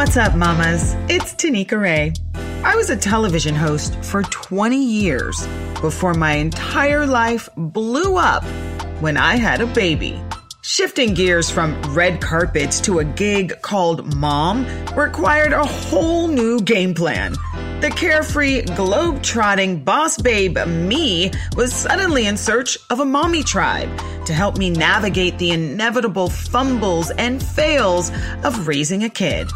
What's 0.00 0.16
up, 0.16 0.34
mamas? 0.34 0.94
It's 1.10 1.34
Tanika 1.34 1.78
Ray. 1.78 2.14
I 2.64 2.74
was 2.74 2.88
a 2.88 2.96
television 2.96 3.54
host 3.54 4.02
for 4.02 4.22
20 4.22 4.82
years 4.82 5.46
before 5.82 6.14
my 6.14 6.36
entire 6.36 7.04
life 7.04 7.50
blew 7.54 8.16
up 8.16 8.42
when 9.00 9.18
I 9.18 9.36
had 9.36 9.60
a 9.60 9.66
baby. 9.66 10.18
Shifting 10.62 11.12
gears 11.12 11.50
from 11.50 11.78
red 11.92 12.18
carpets 12.22 12.80
to 12.80 13.00
a 13.00 13.04
gig 13.04 13.60
called 13.60 14.16
Mom 14.16 14.64
required 14.96 15.52
a 15.52 15.66
whole 15.66 16.28
new 16.28 16.62
game 16.62 16.94
plan. 16.94 17.34
The 17.82 17.92
carefree, 17.94 18.62
globe-trotting 18.62 19.84
boss 19.84 20.16
babe 20.16 20.56
me 20.66 21.30
was 21.56 21.74
suddenly 21.74 22.26
in 22.26 22.38
search 22.38 22.78
of 22.88 23.00
a 23.00 23.04
mommy 23.04 23.42
tribe 23.42 23.90
to 24.24 24.32
help 24.32 24.56
me 24.56 24.70
navigate 24.70 25.36
the 25.38 25.50
inevitable 25.50 26.30
fumbles 26.30 27.10
and 27.10 27.42
fails 27.42 28.10
of 28.44 28.66
raising 28.66 29.04
a 29.04 29.10
kid. 29.10 29.50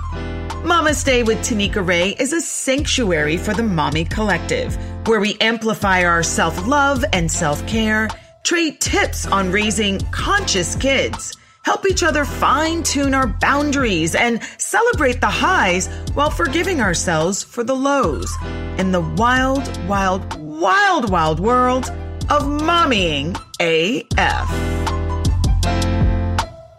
Mama 0.64 0.92
Day 1.04 1.22
with 1.22 1.38
Tanika 1.38 1.86
Ray 1.86 2.10
is 2.10 2.32
a 2.32 2.40
sanctuary 2.40 3.36
for 3.36 3.54
the 3.54 3.62
mommy 3.62 4.04
collective, 4.04 4.76
where 5.06 5.20
we 5.20 5.36
amplify 5.40 6.04
our 6.04 6.22
self-love 6.22 7.04
and 7.12 7.30
self-care, 7.30 8.08
trade 8.42 8.80
tips 8.80 9.26
on 9.26 9.50
raising 9.50 10.00
conscious 10.10 10.76
kids, 10.76 11.36
help 11.64 11.86
each 11.86 12.02
other 12.02 12.24
fine 12.24 12.82
tune 12.82 13.14
our 13.14 13.26
boundaries, 13.26 14.14
and 14.14 14.42
celebrate 14.58 15.20
the 15.20 15.26
highs 15.26 15.88
while 16.14 16.30
forgiving 16.30 16.80
ourselves 16.80 17.42
for 17.42 17.64
the 17.64 17.76
lows 17.76 18.34
in 18.78 18.92
the 18.92 19.00
wild, 19.00 19.64
wild, 19.86 20.38
wild, 20.40 21.10
wild 21.10 21.40
world 21.40 21.84
of 22.30 22.42
mommying 22.42 23.34
AF. 23.60 24.73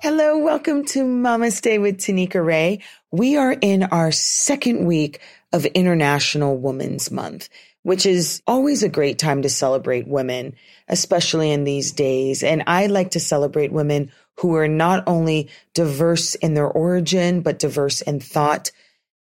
Hello, 0.05 0.37
welcome 0.37 0.85
to 0.85 1.03
Mama 1.03 1.49
Stay 1.49 1.79
with 1.79 1.97
Tanika 1.97 2.45
Ray. 2.45 2.83
We 3.11 3.37
are 3.37 3.53
in 3.59 3.81
our 3.81 4.11
second 4.11 4.85
week 4.85 5.19
of 5.51 5.65
International 5.65 6.55
Women's 6.55 7.09
Month, 7.09 7.49
which 7.81 8.05
is 8.05 8.43
always 8.45 8.83
a 8.83 8.87
great 8.87 9.17
time 9.17 9.41
to 9.41 9.49
celebrate 9.49 10.07
women, 10.07 10.53
especially 10.87 11.49
in 11.49 11.63
these 11.63 11.91
days. 11.91 12.43
And 12.43 12.61
I 12.67 12.85
like 12.85 13.09
to 13.11 13.19
celebrate 13.19 13.71
women 13.71 14.11
who 14.37 14.53
are 14.53 14.67
not 14.67 15.03
only 15.07 15.49
diverse 15.73 16.35
in 16.35 16.53
their 16.53 16.67
origin, 16.67 17.41
but 17.41 17.57
diverse 17.57 18.01
in 18.01 18.19
thought. 18.19 18.69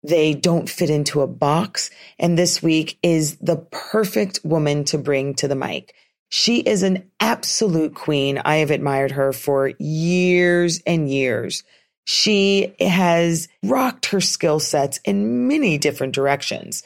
They 0.03 0.34
don't 0.34 0.70
fit 0.70 0.90
into 0.90 1.22
a 1.22 1.28
box. 1.28 1.92
And 2.20 2.38
this 2.38 2.62
week 2.62 3.00
is 3.02 3.38
the 3.38 3.66
perfect 3.72 4.42
woman 4.44 4.84
to 4.84 4.97
bring 4.97 5.36
to 5.36 5.47
the 5.47 5.56
mic. 5.56 5.95
She 6.36 6.62
is 6.62 6.81
an 6.81 7.12
absolute 7.20 7.94
queen. 7.94 8.42
I 8.44 8.56
have 8.56 8.72
admired 8.72 9.12
her 9.12 9.34
for 9.34 9.67
years 9.78 10.81
and 10.84 11.08
years. 11.08 11.64
She 12.06 12.73
has 12.80 13.48
rocked 13.62 14.08
her 14.08 14.20
skill 14.20 14.59
sets 14.59 15.00
in 15.06 15.48
many 15.48 15.78
different 15.78 16.16
directions, 16.16 16.81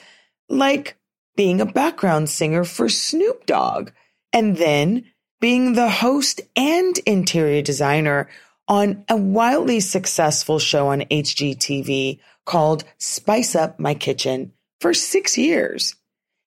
like 0.50 0.98
being 1.38 1.62
a 1.62 1.66
background 1.66 2.30
singer 2.30 2.66
for 2.66 2.90
Snoop 2.90 3.46
Dogg, 3.46 3.92
and 4.34 4.58
then 4.58 5.06
being 5.40 5.76
the 5.76 5.90
host 5.90 6.42
and 6.58 6.98
interior 7.06 7.62
designer 7.62 8.28
on 8.68 9.06
a 9.08 9.16
wildly 9.16 9.80
successful 9.80 10.60
show 10.60 10.90
on 10.90 11.04
HGTV 11.04 12.20
called 12.44 12.84
Spice 12.98 13.56
Up 13.56 13.80
My 13.80 13.94
Kitchen 13.94 14.52
for 14.82 14.94
six 14.94 15.38
years. 15.38 15.96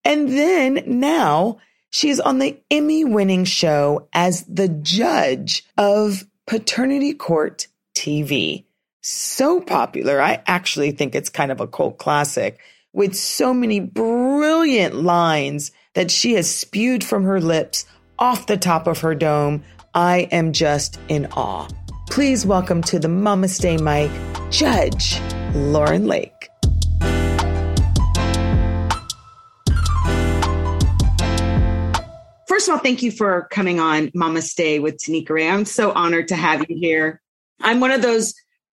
And 0.05 0.29
then 0.29 0.83
now 0.87 1.61
She's 1.93 2.21
on 2.21 2.39
the 2.39 2.57
Emmy 2.71 3.05
winning 3.05 3.45
show 3.45 4.09
as 4.13 4.45
the 4.45 4.69
judge 4.69 5.65
of 5.77 6.25
Paternity 6.47 7.15
Court 7.15 7.67
TV. 7.97 8.65
So 9.03 9.61
popular. 9.61 10.21
I 10.21 10.41
actually 10.47 10.93
think 10.93 11.17
it's 11.17 11.29
kind 11.29 11.51
of 11.51 11.61
a 11.61 11.67
cult 11.67 11.99
classic 11.99 12.61
with 12.93 13.17
so 13.17 13.53
many 13.53 13.81
brilliant 13.81 14.95
lines 14.95 15.73
that 15.95 16.13
she 16.13 16.35
has 16.35 16.49
spewed 16.49 17.03
from 17.03 17.25
her 17.25 17.41
lips 17.41 17.87
off 18.21 18.47
the 18.47 18.57
top 18.57 18.87
of 18.87 19.01
her 19.01 19.17
dome. 19.17 19.65
I 19.93 20.29
am 20.31 20.53
just 20.53 21.01
in 21.09 21.27
awe. 21.33 21.69
Please 22.09 22.47
welcome 22.47 22.83
to 22.83 23.01
the 23.01 23.09
Mama 23.09 23.49
Stay 23.49 23.77
mic, 23.77 24.13
Judge 24.51 25.21
Lauren 25.55 26.07
Lake. 26.07 26.40
First 32.61 32.69
of 32.69 32.75
all, 32.75 32.79
thank 32.79 33.03
you 33.03 33.11
for 33.11 33.49
coming 33.51 33.81
on 33.81 34.11
Mama 34.15 34.43
Stay 34.43 34.81
with 34.81 34.99
Tanika 34.99 35.31
Ray. 35.31 35.49
I'm 35.49 35.65
so 35.65 35.93
honored 35.93 36.29
to 36.29 36.37
have 36.37 36.63
you 36.69 36.77
here. 36.77 37.19
I'm 37.63 37.81
one 37.81 37.91
of 37.91 38.03
those 38.03 38.35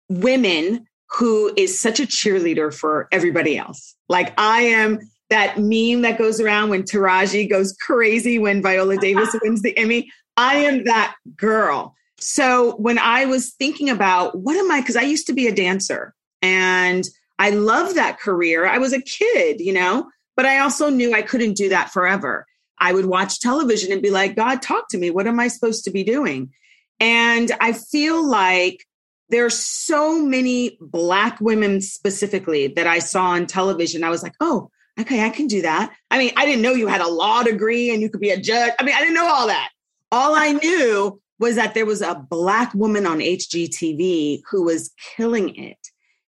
women 0.08 0.86
who 1.10 1.52
is 1.54 1.78
such 1.78 2.00
a 2.00 2.04
cheerleader 2.04 2.72
for 2.72 3.08
everybody 3.12 3.58
else. 3.58 3.94
Like 4.08 4.32
I 4.40 4.62
am 4.62 5.00
that 5.28 5.58
meme 5.58 6.00
that 6.00 6.16
goes 6.16 6.40
around 6.40 6.70
when 6.70 6.84
Taraji 6.84 7.46
goes 7.50 7.76
crazy 7.78 8.38
when 8.38 8.62
Viola 8.62 8.96
Davis 8.96 9.36
wins 9.42 9.60
the 9.60 9.76
Emmy. 9.76 10.10
I 10.38 10.54
am 10.54 10.84
that 10.84 11.16
girl. 11.36 11.94
So 12.18 12.76
when 12.76 12.98
I 12.98 13.26
was 13.26 13.52
thinking 13.52 13.90
about 13.90 14.34
what 14.38 14.56
am 14.56 14.70
I, 14.70 14.80
because 14.80 14.96
I 14.96 15.02
used 15.02 15.26
to 15.26 15.34
be 15.34 15.46
a 15.46 15.54
dancer 15.54 16.14
and 16.40 17.04
I 17.38 17.50
love 17.50 17.96
that 17.96 18.18
career. 18.18 18.66
I 18.66 18.78
was 18.78 18.94
a 18.94 19.02
kid, 19.02 19.60
you 19.60 19.74
know, 19.74 20.08
but 20.36 20.46
I 20.46 20.60
also 20.60 20.88
knew 20.88 21.12
I 21.12 21.20
couldn't 21.20 21.58
do 21.58 21.68
that 21.68 21.90
forever. 21.90 22.46
I 22.78 22.92
would 22.92 23.06
watch 23.06 23.40
television 23.40 23.92
and 23.92 24.02
be 24.02 24.10
like, 24.10 24.36
God, 24.36 24.62
talk 24.62 24.88
to 24.90 24.98
me. 24.98 25.10
What 25.10 25.26
am 25.26 25.40
I 25.40 25.48
supposed 25.48 25.84
to 25.84 25.90
be 25.90 26.04
doing? 26.04 26.52
And 27.00 27.50
I 27.60 27.72
feel 27.72 28.26
like 28.26 28.84
there's 29.30 29.58
so 29.58 30.20
many 30.20 30.78
Black 30.80 31.40
women 31.40 31.80
specifically 31.80 32.68
that 32.68 32.86
I 32.86 32.98
saw 32.98 33.26
on 33.26 33.46
television. 33.46 34.04
I 34.04 34.10
was 34.10 34.22
like, 34.22 34.34
oh, 34.40 34.70
okay, 35.00 35.24
I 35.24 35.30
can 35.30 35.46
do 35.46 35.62
that. 35.62 35.92
I 36.10 36.18
mean, 36.18 36.32
I 36.36 36.44
didn't 36.44 36.62
know 36.62 36.72
you 36.72 36.86
had 36.86 37.00
a 37.00 37.08
law 37.08 37.42
degree 37.42 37.90
and 37.90 38.00
you 38.00 38.10
could 38.10 38.20
be 38.20 38.30
a 38.30 38.40
judge. 38.40 38.72
I 38.78 38.84
mean, 38.84 38.94
I 38.94 39.00
didn't 39.00 39.14
know 39.14 39.26
all 39.26 39.46
that. 39.46 39.70
All 40.12 40.34
I 40.36 40.52
knew 40.52 41.20
was 41.38 41.56
that 41.56 41.74
there 41.74 41.86
was 41.86 42.00
a 42.00 42.14
Black 42.14 42.72
woman 42.74 43.06
on 43.06 43.18
HGTV 43.18 44.42
who 44.50 44.64
was 44.64 44.92
killing 45.16 45.54
it. 45.56 45.78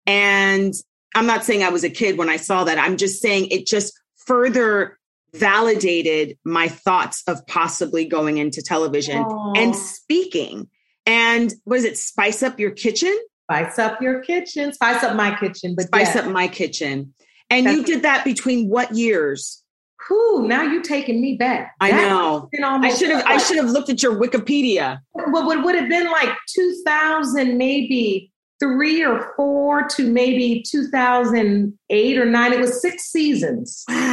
And 0.06 0.74
I'm 1.14 1.26
not 1.26 1.44
saying 1.44 1.62
I 1.62 1.70
was 1.70 1.84
a 1.84 1.90
kid 1.90 2.18
when 2.18 2.28
I 2.28 2.36
saw 2.36 2.64
that. 2.64 2.78
I'm 2.78 2.96
just 2.96 3.22
saying 3.22 3.48
it 3.50 3.66
just 3.66 3.92
further 4.16 4.98
validated 5.34 6.38
my 6.44 6.68
thoughts 6.68 7.22
of 7.26 7.46
possibly 7.46 8.04
going 8.04 8.38
into 8.38 8.62
television 8.62 9.22
Aww. 9.22 9.58
and 9.58 9.76
speaking. 9.76 10.68
And 11.04 11.52
was 11.64 11.84
it 11.84 11.98
Spice 11.98 12.42
Up 12.42 12.58
Your 12.58 12.70
Kitchen? 12.70 13.16
Spice 13.44 13.78
Up 13.78 14.02
Your 14.02 14.20
Kitchen, 14.22 14.72
Spice 14.72 15.04
Up 15.04 15.14
My 15.16 15.36
Kitchen, 15.38 15.74
but 15.76 15.86
Spice 15.86 16.16
Up 16.16 16.26
My 16.26 16.48
Kitchen. 16.48 17.14
And 17.48 17.66
That's 17.66 17.76
you 17.76 17.84
did 17.84 18.02
that 18.02 18.24
between 18.24 18.68
what 18.68 18.94
years? 18.94 19.62
Whew, 20.08 20.46
now 20.46 20.62
you 20.62 20.82
taking 20.82 21.20
me 21.20 21.36
back. 21.36 21.74
I 21.80 21.90
that 21.90 22.08
know. 22.08 22.48
I 22.60 22.94
should 22.94 23.10
have. 23.10 23.24
I 23.26 23.38
should 23.38 23.56
have 23.56 23.70
looked 23.70 23.88
at 23.88 24.02
your 24.02 24.14
Wikipedia. 24.14 25.00
What 25.12 25.46
would 25.46 25.64
would 25.64 25.74
have 25.74 25.88
been 25.88 26.06
like 26.10 26.30
two 26.54 26.82
thousand, 26.84 27.56
maybe 27.56 28.32
three 28.60 29.04
or 29.04 29.32
four 29.36 29.86
to 29.86 30.10
maybe 30.10 30.64
2008 30.66 32.18
or 32.18 32.24
nine. 32.24 32.52
It 32.52 32.60
was 32.60 32.80
six 32.80 33.04
seasons. 33.04 33.84
Wow. 33.88 34.05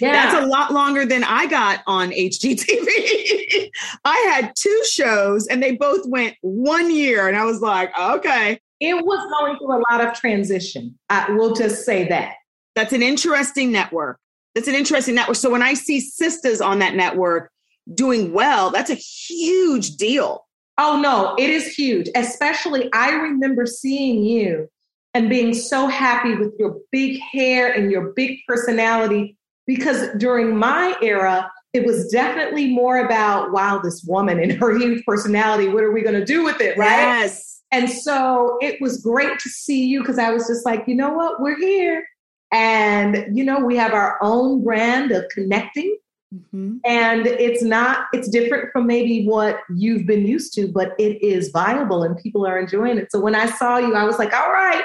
Yeah. 0.00 0.12
That's 0.12 0.44
a 0.44 0.46
lot 0.46 0.72
longer 0.72 1.04
than 1.06 1.24
I 1.24 1.46
got 1.46 1.82
on 1.86 2.10
HGTV. 2.10 3.70
I 4.04 4.16
had 4.30 4.52
two 4.56 4.82
shows 4.90 5.46
and 5.46 5.62
they 5.62 5.76
both 5.76 6.06
went 6.06 6.36
one 6.40 6.94
year. 6.94 7.28
And 7.28 7.36
I 7.36 7.44
was 7.44 7.60
like, 7.60 7.96
okay. 7.98 8.60
It 8.80 8.94
was 8.94 9.38
going 9.38 9.58
through 9.58 9.76
a 9.76 9.82
lot 9.90 10.06
of 10.06 10.14
transition. 10.14 10.98
I 11.08 11.30
will 11.32 11.54
just 11.54 11.84
say 11.84 12.08
that. 12.08 12.34
That's 12.74 12.92
an 12.92 13.02
interesting 13.02 13.70
network. 13.70 14.18
That's 14.54 14.68
an 14.68 14.74
interesting 14.74 15.14
network. 15.14 15.36
So 15.36 15.50
when 15.50 15.62
I 15.62 15.74
see 15.74 16.00
sisters 16.00 16.60
on 16.60 16.80
that 16.80 16.94
network 16.94 17.50
doing 17.94 18.32
well, 18.32 18.70
that's 18.70 18.90
a 18.90 18.94
huge 18.94 19.96
deal 19.96 20.44
Oh, 20.78 20.98
no, 20.98 21.34
it 21.38 21.50
is 21.50 21.74
huge. 21.74 22.08
Especially, 22.14 22.88
I 22.92 23.10
remember 23.10 23.66
seeing 23.66 24.24
you 24.24 24.68
and 25.14 25.28
being 25.28 25.54
so 25.54 25.86
happy 25.86 26.34
with 26.34 26.52
your 26.58 26.78
big 26.90 27.20
hair 27.20 27.72
and 27.72 27.90
your 27.90 28.12
big 28.14 28.38
personality 28.46 29.36
because 29.66 30.08
during 30.18 30.56
my 30.56 30.96
era, 31.02 31.50
it 31.72 31.86
was 31.86 32.08
definitely 32.08 32.70
more 32.70 32.98
about, 32.98 33.52
wow, 33.52 33.78
this 33.78 34.04
woman 34.06 34.38
and 34.38 34.52
her 34.52 34.76
huge 34.76 35.04
personality. 35.04 35.68
What 35.68 35.84
are 35.84 35.92
we 35.92 36.02
going 36.02 36.18
to 36.18 36.24
do 36.24 36.44
with 36.44 36.60
it? 36.60 36.76
Right. 36.76 37.20
Yes. 37.20 37.62
And 37.70 37.88
so 37.88 38.58
it 38.60 38.80
was 38.80 39.00
great 39.00 39.38
to 39.38 39.48
see 39.48 39.86
you 39.86 40.00
because 40.00 40.18
I 40.18 40.30
was 40.30 40.46
just 40.46 40.66
like, 40.66 40.84
you 40.86 40.94
know 40.94 41.12
what? 41.12 41.40
We're 41.40 41.58
here. 41.58 42.06
And, 42.50 43.34
you 43.34 43.44
know, 43.44 43.60
we 43.60 43.76
have 43.76 43.94
our 43.94 44.18
own 44.20 44.62
brand 44.62 45.10
of 45.10 45.24
connecting 45.30 45.96
Mm-hmm. 46.34 46.76
And 46.84 47.26
it's 47.26 47.62
not, 47.62 48.06
it's 48.12 48.28
different 48.28 48.72
from 48.72 48.86
maybe 48.86 49.26
what 49.26 49.60
you've 49.74 50.06
been 50.06 50.26
used 50.26 50.54
to, 50.54 50.68
but 50.68 50.94
it 50.98 51.22
is 51.22 51.50
viable 51.50 52.02
and 52.02 52.16
people 52.16 52.46
are 52.46 52.58
enjoying 52.58 52.98
it. 52.98 53.10
So 53.10 53.20
when 53.20 53.34
I 53.34 53.46
saw 53.46 53.78
you, 53.78 53.94
I 53.94 54.04
was 54.04 54.18
like, 54.18 54.32
all 54.32 54.50
right, 54.50 54.82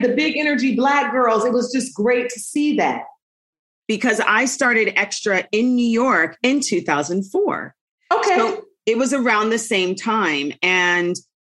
the 0.00 0.14
big 0.14 0.36
energy 0.36 0.74
black 0.74 1.12
girls, 1.12 1.44
it 1.44 1.52
was 1.52 1.72
just 1.72 1.94
great 1.94 2.28
to 2.30 2.40
see 2.40 2.76
that. 2.76 3.02
Because 3.88 4.20
I 4.20 4.46
started 4.46 4.98
extra 4.98 5.46
in 5.52 5.76
New 5.76 5.86
York 5.86 6.36
in 6.42 6.60
2004. 6.60 7.74
Okay. 8.12 8.36
So 8.36 8.64
it 8.84 8.98
was 8.98 9.12
around 9.12 9.50
the 9.50 9.58
same 9.58 9.94
time. 9.94 10.52
And 10.60 11.16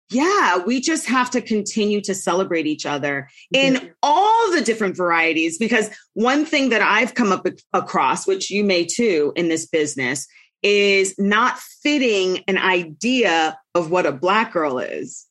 yeah, 0.09 0.57
we 0.65 0.79
just 0.79 1.05
have 1.07 1.29
to 1.31 1.41
continue 1.41 2.01
to 2.01 2.15
celebrate 2.15 2.65
each 2.65 2.85
other 2.85 3.29
in 3.53 3.75
yeah. 3.75 3.83
all 4.03 4.51
the 4.51 4.61
different 4.61 4.95
varieties. 4.95 5.57
Because 5.57 5.89
one 6.13 6.45
thing 6.45 6.69
that 6.69 6.81
I've 6.81 7.13
come 7.13 7.31
up 7.31 7.45
across, 7.73 8.27
which 8.27 8.49
you 8.49 8.63
may 8.63 8.85
too 8.85 9.33
in 9.35 9.49
this 9.49 9.65
business, 9.65 10.27
is 10.63 11.15
not 11.17 11.59
fitting 11.83 12.43
an 12.47 12.57
idea 12.57 13.57
of 13.75 13.91
what 13.91 14.05
a 14.05 14.11
Black 14.11 14.53
girl 14.53 14.79
is. 14.79 15.26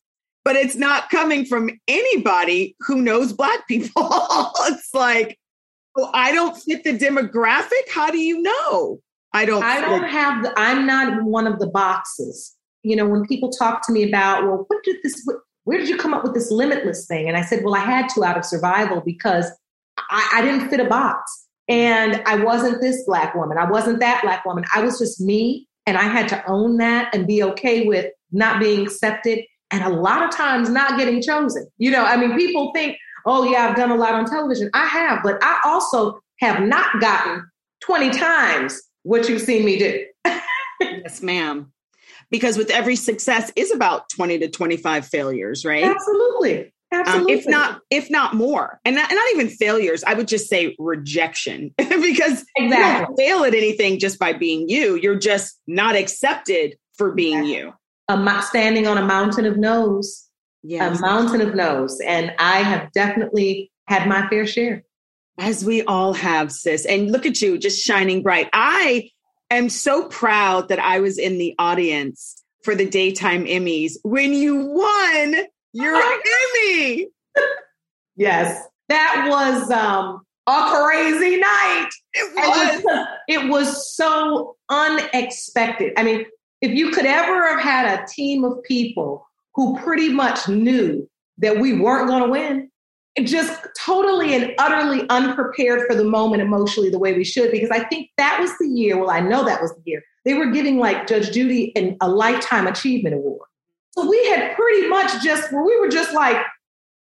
But 0.46 0.56
it's 0.56 0.76
not 0.76 1.10
coming 1.10 1.44
from 1.44 1.70
anybody 1.88 2.74
who 2.80 3.02
knows 3.02 3.34
Black 3.34 3.68
people. 3.68 4.08
it's 4.60 4.94
like, 4.94 5.38
well, 5.94 6.10
I 6.14 6.32
don't 6.32 6.56
fit 6.56 6.84
the 6.84 6.96
demographic. 6.96 7.90
How 7.92 8.10
do 8.10 8.18
you 8.18 8.40
know? 8.40 9.00
I 9.34 9.44
don't. 9.44 9.62
I 9.62 9.80
don't 9.82 10.02
like, 10.02 10.10
have. 10.10 10.44
The, 10.44 10.54
I'm 10.58 10.86
not 10.86 11.22
one 11.24 11.46
of 11.46 11.58
the 11.58 11.66
boxes 11.66 12.56
you 12.86 12.94
know, 12.94 13.08
when 13.08 13.26
people 13.26 13.50
talk 13.50 13.84
to 13.84 13.92
me 13.92 14.04
about, 14.04 14.44
well, 14.44 14.64
what 14.68 14.84
did 14.84 14.98
this, 15.02 15.20
what, 15.24 15.38
where 15.64 15.76
did 15.76 15.88
you 15.88 15.96
come 15.96 16.14
up 16.14 16.22
with 16.22 16.34
this 16.34 16.52
limitless 16.52 17.04
thing? 17.08 17.26
And 17.26 17.36
I 17.36 17.42
said, 17.42 17.64
well, 17.64 17.74
I 17.74 17.80
had 17.80 18.08
to 18.10 18.22
out 18.22 18.38
of 18.38 18.44
survival 18.44 19.02
because 19.04 19.50
I, 19.98 20.30
I 20.34 20.42
didn't 20.42 20.68
fit 20.68 20.78
a 20.78 20.84
box. 20.84 21.48
And 21.66 22.22
I 22.26 22.36
wasn't 22.36 22.80
this 22.80 23.02
black 23.04 23.34
woman. 23.34 23.58
I 23.58 23.68
wasn't 23.68 23.98
that 23.98 24.22
black 24.22 24.44
woman. 24.44 24.64
I 24.72 24.82
was 24.82 25.00
just 25.00 25.20
me. 25.20 25.66
And 25.84 25.98
I 25.98 26.04
had 26.04 26.28
to 26.28 26.48
own 26.48 26.76
that 26.76 27.12
and 27.12 27.26
be 27.26 27.42
okay 27.42 27.88
with 27.88 28.12
not 28.30 28.60
being 28.60 28.86
accepted 28.86 29.40
and 29.70 29.82
a 29.82 29.90
lot 29.90 30.22
of 30.22 30.30
times 30.30 30.68
not 30.68 30.98
getting 30.98 31.22
chosen. 31.22 31.66
You 31.78 31.90
know, 31.90 32.04
I 32.04 32.16
mean, 32.16 32.36
people 32.36 32.72
think, 32.74 32.96
oh, 33.24 33.50
yeah, 33.50 33.68
I've 33.68 33.76
done 33.76 33.90
a 33.90 33.96
lot 33.96 34.14
on 34.14 34.26
television. 34.26 34.70
I 34.74 34.86
have, 34.86 35.20
but 35.22 35.38
I 35.42 35.60
also 35.64 36.20
have 36.40 36.62
not 36.62 37.00
gotten 37.00 37.48
20 37.80 38.10
times 38.10 38.80
what 39.02 39.28
you've 39.28 39.42
seen 39.42 39.64
me 39.64 39.78
do. 39.78 40.04
yes, 40.80 41.22
ma'am 41.22 41.72
because 42.30 42.56
with 42.56 42.70
every 42.70 42.96
success 42.96 43.52
is 43.56 43.72
about 43.72 44.08
20 44.10 44.38
to 44.40 44.48
25 44.48 45.06
failures, 45.06 45.64
right? 45.64 45.84
Absolutely. 45.84 46.72
Absolutely. 46.92 47.34
Um, 47.34 47.38
if 47.38 47.48
not, 47.48 47.80
if 47.90 48.10
not 48.10 48.34
more, 48.34 48.80
and 48.84 48.94
not, 48.94 49.10
not, 49.10 49.26
even 49.32 49.48
failures, 49.48 50.04
I 50.04 50.14
would 50.14 50.28
just 50.28 50.48
say 50.48 50.76
rejection 50.78 51.74
because 51.78 52.44
exactly. 52.56 52.62
you 52.62 52.68
don't 52.68 53.16
fail 53.16 53.44
at 53.44 53.54
anything 53.54 53.98
just 53.98 54.20
by 54.20 54.32
being 54.32 54.68
you. 54.68 54.94
You're 54.94 55.18
just 55.18 55.60
not 55.66 55.96
accepted 55.96 56.76
for 56.96 57.12
being 57.12 57.38
exactly. 57.38 57.56
you. 57.56 57.72
A, 58.08 58.42
standing 58.42 58.86
on 58.86 58.98
a 58.98 59.04
mountain 59.04 59.46
of 59.46 59.56
no's, 59.56 60.28
yes. 60.62 60.98
a 60.98 61.00
mountain 61.00 61.40
of 61.40 61.54
no's, 61.54 62.00
and 62.00 62.32
I 62.38 62.58
have 62.58 62.92
definitely 62.92 63.72
had 63.88 64.08
my 64.08 64.28
fair 64.28 64.46
share. 64.46 64.84
As 65.38 65.64
we 65.64 65.82
all 65.82 66.14
have, 66.14 66.50
sis. 66.50 66.86
And 66.86 67.10
look 67.10 67.26
at 67.26 67.42
you, 67.42 67.58
just 67.58 67.84
shining 67.84 68.22
bright. 68.22 68.48
I 68.52 69.10
am 69.50 69.68
so 69.68 70.08
proud 70.08 70.68
that 70.68 70.78
I 70.78 71.00
was 71.00 71.18
in 71.18 71.38
the 71.38 71.54
audience 71.58 72.42
for 72.62 72.74
the 72.74 72.88
daytime 72.88 73.44
Emmys 73.44 73.92
when 74.02 74.32
you 74.32 74.56
won 74.56 75.36
your 75.72 75.96
Emmy. 76.54 77.08
Yes, 78.16 78.62
that 78.88 79.26
was 79.28 79.70
um, 79.70 80.22
a 80.46 80.84
crazy 80.84 81.36
night. 81.38 81.88
It 82.14 82.34
was. 82.34 82.82
was. 82.84 83.06
It 83.28 83.50
was 83.50 83.92
so 83.96 84.56
unexpected. 84.68 85.92
I 85.96 86.04
mean, 86.04 86.26
if 86.60 86.72
you 86.72 86.90
could 86.90 87.06
ever 87.06 87.46
have 87.48 87.60
had 87.60 87.98
a 87.98 88.06
team 88.06 88.44
of 88.44 88.62
people 88.62 89.26
who 89.54 89.78
pretty 89.78 90.10
much 90.10 90.48
knew 90.48 91.08
that 91.38 91.58
we 91.58 91.78
weren't 91.78 92.08
going 92.08 92.22
to 92.22 92.28
win, 92.28 92.70
just 93.24 93.66
totally 93.78 94.34
and 94.34 94.52
utterly 94.58 95.06
unprepared 95.08 95.86
for 95.86 95.94
the 95.94 96.04
moment 96.04 96.42
emotionally 96.42 96.90
the 96.90 96.98
way 96.98 97.14
we 97.14 97.24
should 97.24 97.50
because 97.50 97.70
i 97.70 97.82
think 97.84 98.10
that 98.18 98.38
was 98.38 98.50
the 98.58 98.68
year 98.68 98.98
well 98.98 99.08
i 99.08 99.20
know 99.20 99.42
that 99.42 99.58
was 99.58 99.72
the 99.72 99.80
year 99.86 100.02
they 100.26 100.34
were 100.34 100.50
giving 100.50 100.78
like 100.78 101.06
judge 101.06 101.30
judy 101.30 101.72
an, 101.76 101.96
a 102.02 102.08
lifetime 102.08 102.66
achievement 102.66 103.14
award. 103.14 103.48
So 103.92 104.06
we 104.06 104.26
had 104.26 104.54
pretty 104.56 104.88
much 104.88 105.22
just 105.22 105.50
we 105.52 105.80
were 105.80 105.88
just 105.88 106.12
like 106.12 106.36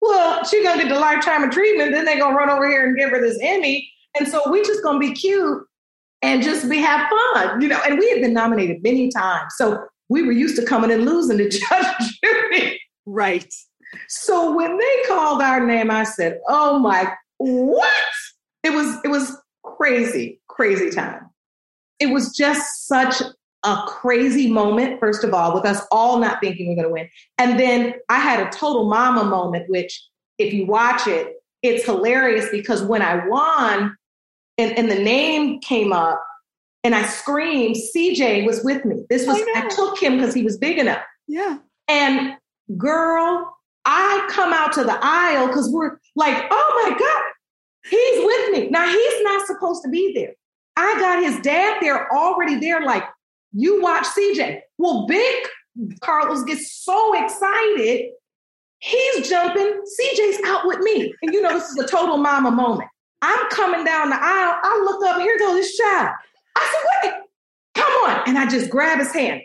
well 0.00 0.44
she's 0.44 0.62
gonna 0.62 0.82
get 0.82 0.90
the 0.90 1.00
lifetime 1.00 1.50
treatment 1.50 1.92
then 1.92 2.04
they're 2.04 2.18
gonna 2.18 2.36
run 2.36 2.50
over 2.50 2.68
here 2.68 2.86
and 2.86 2.96
give 2.96 3.10
her 3.10 3.20
this 3.20 3.38
emmy. 3.42 3.90
And 4.16 4.28
so 4.28 4.42
we 4.48 4.62
just 4.62 4.84
gonna 4.84 5.00
be 5.00 5.12
cute 5.12 5.66
and 6.24 6.42
just 6.42 6.68
be 6.68 6.78
have 6.78 7.08
fun 7.08 7.60
you 7.60 7.68
know 7.68 7.80
and 7.86 7.98
we 7.98 8.08
had 8.10 8.20
been 8.20 8.32
nominated 8.32 8.82
many 8.82 9.10
times 9.10 9.52
so 9.56 9.84
we 10.08 10.22
were 10.22 10.32
used 10.32 10.56
to 10.56 10.64
coming 10.64 10.90
and 10.90 11.04
losing 11.04 11.38
to 11.38 11.48
judge 11.48 12.20
judy 12.22 12.80
right 13.06 13.52
so 14.08 14.54
when 14.54 14.76
they 14.76 15.02
called 15.06 15.42
our 15.42 15.64
name, 15.64 15.90
I 15.90 16.04
said, 16.04 16.40
"Oh 16.48 16.78
my, 16.78 17.12
what?" 17.38 17.92
It 18.62 18.72
was 18.72 18.98
it 19.04 19.08
was 19.08 19.36
crazy, 19.62 20.40
crazy 20.48 20.90
time. 20.90 21.28
It 21.98 22.06
was 22.06 22.34
just 22.34 22.86
such 22.86 23.22
a 23.64 23.82
crazy 23.86 24.50
moment, 24.50 25.00
first 25.00 25.24
of 25.24 25.32
all, 25.32 25.54
with 25.54 25.64
us 25.64 25.80
all 25.90 26.18
not 26.18 26.40
thinking 26.40 26.68
we're 26.68 26.74
going 26.74 26.88
to 26.88 26.92
win. 26.92 27.08
And 27.38 27.58
then 27.58 27.94
I 28.08 28.18
had 28.18 28.46
a 28.46 28.50
total 28.50 28.88
mama 28.88 29.24
moment, 29.24 29.70
which, 29.70 30.06
if 30.38 30.52
you 30.52 30.66
watch 30.66 31.06
it, 31.06 31.36
it's 31.62 31.84
hilarious 31.84 32.48
because 32.50 32.82
when 32.82 33.00
I 33.00 33.26
won 33.26 33.96
and, 34.58 34.78
and 34.78 34.90
the 34.90 34.98
name 34.98 35.60
came 35.60 35.92
up 35.92 36.22
and 36.82 36.94
I 36.94 37.06
screamed, 37.06 37.76
CJ 37.76 38.46
was 38.46 38.62
with 38.62 38.84
me. 38.84 39.04
This 39.08 39.24
oh, 39.26 39.32
was, 39.32 39.42
I, 39.54 39.64
I 39.64 39.68
took 39.68 40.00
him 40.00 40.18
because 40.18 40.34
he 40.34 40.42
was 40.42 40.58
big 40.58 40.78
enough. 40.78 41.02
Yeah. 41.26 41.58
And 41.88 42.34
girl, 42.76 43.56
I 43.84 44.26
come 44.30 44.52
out 44.52 44.72
to 44.74 44.84
the 44.84 44.98
aisle 45.00 45.48
because 45.48 45.70
we're 45.70 45.98
like, 46.16 46.46
oh 46.50 46.82
my 46.84 46.98
God, 46.98 47.22
he's 47.90 48.24
with 48.24 48.52
me. 48.52 48.70
Now 48.70 48.86
he's 48.86 49.22
not 49.22 49.46
supposed 49.46 49.82
to 49.84 49.90
be 49.90 50.12
there. 50.14 50.34
I 50.76 50.98
got 50.98 51.22
his 51.22 51.40
dad 51.40 51.78
there 51.80 52.12
already 52.12 52.56
there, 52.56 52.82
like, 52.82 53.04
you 53.52 53.80
watch 53.80 54.04
CJ. 54.06 54.60
Well, 54.78 55.06
Big 55.06 55.46
Carlos 56.00 56.44
gets 56.44 56.84
so 56.84 57.24
excited, 57.24 58.10
he's 58.78 59.28
jumping. 59.28 59.82
CJ's 60.00 60.40
out 60.44 60.66
with 60.66 60.80
me. 60.80 61.14
And 61.22 61.32
you 61.32 61.40
know, 61.40 61.52
this 61.52 61.70
is 61.70 61.78
a 61.78 61.86
total 61.86 62.16
mama 62.16 62.50
moment. 62.50 62.88
I'm 63.24 63.48
coming 63.50 63.84
down 63.84 64.10
the 64.10 64.16
aisle. 64.16 64.58
I 64.62 64.82
look 64.84 65.04
up, 65.06 65.20
here 65.20 65.38
goes 65.38 65.56
this 65.56 65.76
child. 65.76 66.10
I 66.56 66.72
said, 66.72 67.10
wait, 67.10 67.22
come 67.74 67.92
on. 68.04 68.22
And 68.26 68.38
I 68.38 68.46
just 68.48 68.70
grab 68.70 68.98
his 68.98 69.12
hand. 69.12 69.42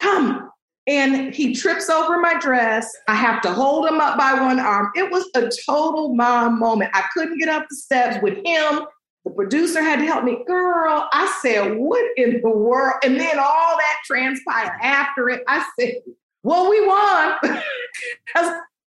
Come, 0.00 0.50
and 0.88 1.34
he 1.34 1.54
trips 1.54 1.90
over 1.90 2.18
my 2.18 2.38
dress. 2.40 2.90
I 3.08 3.14
have 3.14 3.42
to 3.42 3.52
hold 3.52 3.86
him 3.86 4.00
up 4.00 4.16
by 4.16 4.32
one 4.32 4.58
arm. 4.58 4.90
It 4.94 5.10
was 5.10 5.28
a 5.34 5.50
total 5.66 6.14
mom 6.14 6.58
moment. 6.58 6.90
I 6.94 7.04
couldn't 7.12 7.38
get 7.38 7.50
up 7.50 7.66
the 7.68 7.76
steps 7.76 8.16
with 8.22 8.36
him. 8.44 8.86
The 9.24 9.30
producer 9.36 9.82
had 9.82 9.98
to 9.98 10.06
help 10.06 10.24
me. 10.24 10.42
Girl, 10.46 11.06
I 11.12 11.30
said, 11.42 11.76
what 11.76 12.02
in 12.16 12.40
the 12.40 12.48
world? 12.48 12.94
And 13.04 13.20
then 13.20 13.38
all 13.38 13.76
that 13.76 13.96
transpired 14.06 14.78
after 14.80 15.28
it. 15.28 15.42
I 15.46 15.66
said, 15.78 15.96
well, 16.42 16.70
we 16.70 16.86
won. 16.86 17.36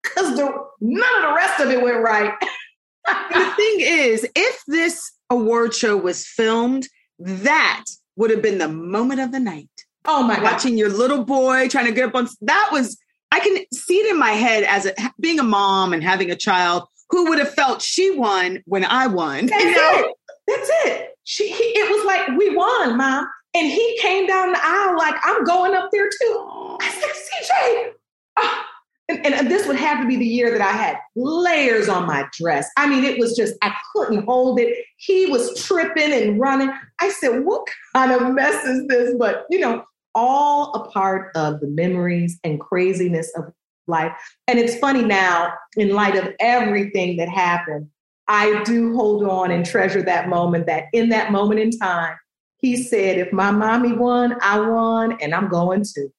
Because 0.04 0.38
none 0.82 1.24
of 1.24 1.30
the 1.30 1.34
rest 1.36 1.60
of 1.62 1.70
it 1.70 1.82
went 1.82 2.02
right. 2.04 2.34
the 3.06 3.54
thing 3.56 3.76
is, 3.80 4.28
if 4.36 4.64
this 4.68 5.12
award 5.30 5.74
show 5.74 5.98
was 5.98 6.26
filmed, 6.26 6.88
that 7.20 7.86
would 8.16 8.32
have 8.32 8.42
been 8.42 8.58
the 8.58 8.68
moment 8.68 9.22
of 9.22 9.32
the 9.32 9.40
night. 9.40 9.70
Oh 10.06 10.24
my 10.24 10.42
watching 10.42 10.78
your 10.78 10.90
little 10.90 11.24
boy 11.24 11.68
trying 11.68 11.86
to 11.86 11.92
get 11.92 12.10
up 12.10 12.16
on 12.16 12.28
that 12.42 12.70
was 12.72 12.98
I 13.32 13.40
can 13.40 13.64
see 13.72 13.98
it 13.98 14.10
in 14.10 14.20
my 14.20 14.32
head 14.32 14.64
as 14.64 14.88
a, 14.88 14.94
being 15.20 15.40
a 15.40 15.44
mom 15.44 15.94
and 15.94 16.04
having 16.04 16.32
a 16.32 16.36
child 16.36 16.88
who 17.10 17.30
would 17.30 17.40
have 17.40 17.54
felt 17.54 17.82
she 17.82 18.12
won 18.12 18.64
when 18.66 18.84
I 18.84 19.08
won. 19.08 19.46
That's 19.46 19.64
you 19.64 19.76
know? 19.76 19.92
it. 19.96 20.16
That's 20.48 20.70
it. 20.86 21.10
She 21.24 21.52
he, 21.52 21.64
it 21.64 21.90
was 21.90 22.06
like 22.06 22.38
we 22.38 22.56
won, 22.56 22.98
mom. 22.98 23.28
And 23.54 23.68
he 23.68 23.98
came 24.02 24.28
down 24.28 24.54
the 24.54 24.60
aisle 24.62 24.98
like 24.98 25.16
I'm 25.24 25.44
going 25.44 25.76
up 25.76 25.90
there 25.92 26.08
too. 26.08 26.78
I 26.82 26.90
said, 26.90 27.10
CJ. 27.12 27.92
Oh. 28.38 28.44
Uh, 28.44 28.64
And, 29.10 29.26
and, 29.26 29.52
this 29.52 29.68
would 29.68 29.76
have 29.76 30.02
to 30.02 30.08
be 30.08 30.16
the 30.16 30.26
year 30.26 30.52
that 30.52 30.62
I 30.62 30.72
had 30.72 30.98
layers 31.16 31.90
on 31.90 32.08
my 32.08 32.26
dress. 32.32 32.70
I 32.78 32.88
mean, 32.88 33.04
it 33.04 33.20
was 33.20 33.36
just, 33.36 33.56
I 33.62 33.74
couldn't 33.94 34.26
hold 34.26 34.60
it. 34.60 34.86
He 34.98 35.26
was 35.26 35.62
tripping 35.62 36.14
and 36.14 36.40
running. 36.40 36.72
I 37.02 37.10
said, 37.10 37.44
What 37.44 37.68
kind 37.94 38.12
of 38.12 38.34
mess 38.34 38.64
is 38.64 38.88
this? 38.88 39.14
But, 39.18 39.46
you 39.50 39.60
know, 39.60 39.84
all 40.16 40.74
a 40.74 40.90
part 40.92 41.32
of 41.36 41.60
the 41.60 41.68
memories 41.68 42.40
and 42.44 42.60
craziness 42.60 43.32
of 43.36 43.52
life. 43.88 44.14
And 44.48 44.60
it's 44.60 44.78
funny 44.78 45.04
now, 45.04 45.54
in 45.76 45.90
light 45.90 46.16
of 46.16 46.34
everything 46.40 47.18
that 47.18 47.30
happened, 47.30 47.88
I 48.28 48.64
do 48.64 48.96
hold 48.96 49.24
on 49.24 49.52
and 49.52 49.66
treasure 49.66 50.02
that 50.04 50.30
moment 50.30 50.68
that 50.68 50.86
in 50.94 51.10
that 51.10 51.32
moment 51.32 51.60
in 51.60 51.72
time, 51.72 52.16
he 52.58 52.78
said, 52.78 53.18
if 53.18 53.34
my 53.34 53.52
mommy 53.52 53.92
won, 53.92 54.38
I 54.42 54.60
won, 54.60 55.18
and 55.20 55.34
I'm 55.34 55.50
going 55.50 55.84
to. 55.84 56.10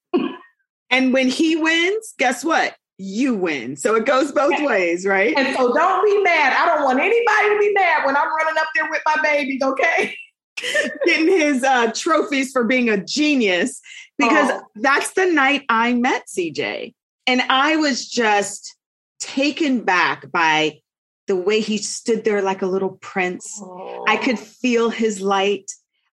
And 0.92 1.12
when 1.12 1.28
he 1.28 1.56
wins, 1.56 2.14
guess 2.18 2.44
what? 2.44 2.76
You 2.99 3.34
win. 3.34 3.76
So 3.76 3.96
it 3.96 4.06
goes 4.06 4.30
both 4.30 4.61
ways, 4.61 5.04
right? 5.06 5.37
And 5.37 5.56
so 5.56 5.72
don't 5.72 6.04
be 6.04 6.22
mad. 6.22 6.52
I 6.52 6.66
don't 6.66 6.84
want 6.84 7.00
anybody 7.00 7.49
to 7.49 7.58
be 7.58 7.72
mad 7.72 8.06
when 8.06 8.16
I'm 8.16 8.28
running 8.28 8.58
up 8.58 8.68
there 8.76 8.88
with 8.88 9.00
my 9.04 9.16
babies, 9.22 9.62
okay? 9.62 10.14
getting 11.06 11.26
his 11.26 11.64
uh, 11.64 11.90
trophies 11.94 12.52
for 12.52 12.64
being 12.64 12.88
a 12.88 13.02
genius 13.02 13.80
because 14.18 14.50
oh. 14.52 14.62
that's 14.76 15.12
the 15.14 15.26
night 15.26 15.64
I 15.68 15.94
met 15.94 16.26
CJ. 16.26 16.94
And 17.26 17.42
I 17.49 17.76
was 17.76 18.08
just 18.08 18.76
taken 19.18 19.80
back 19.80 20.30
by 20.30 20.80
the 21.26 21.37
way 21.37 21.61
he 21.61 21.78
stood 21.78 22.25
there 22.25 22.42
like 22.42 22.62
a 22.62 22.66
little 22.66 22.99
prince. 23.00 23.61
Oh. 23.62 24.04
I 24.06 24.16
could 24.16 24.38
feel 24.38 24.90
his 24.90 25.20
light. 25.20 25.70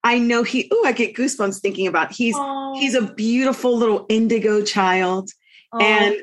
I 0.09 0.19
know 0.19 0.43
he, 0.43 0.71
oh, 0.73 0.87
I 0.87 0.93
get 0.93 1.15
goosebumps 1.15 1.61
thinking 1.61 1.87
about 1.87 2.11
he's 2.11 2.35
oh. 2.35 2.75
he's 2.79 2.95
a 2.95 3.03
beautiful 3.13 3.77
little 3.77 4.07
indigo 4.09 4.63
child. 4.63 5.31
And 5.79 6.17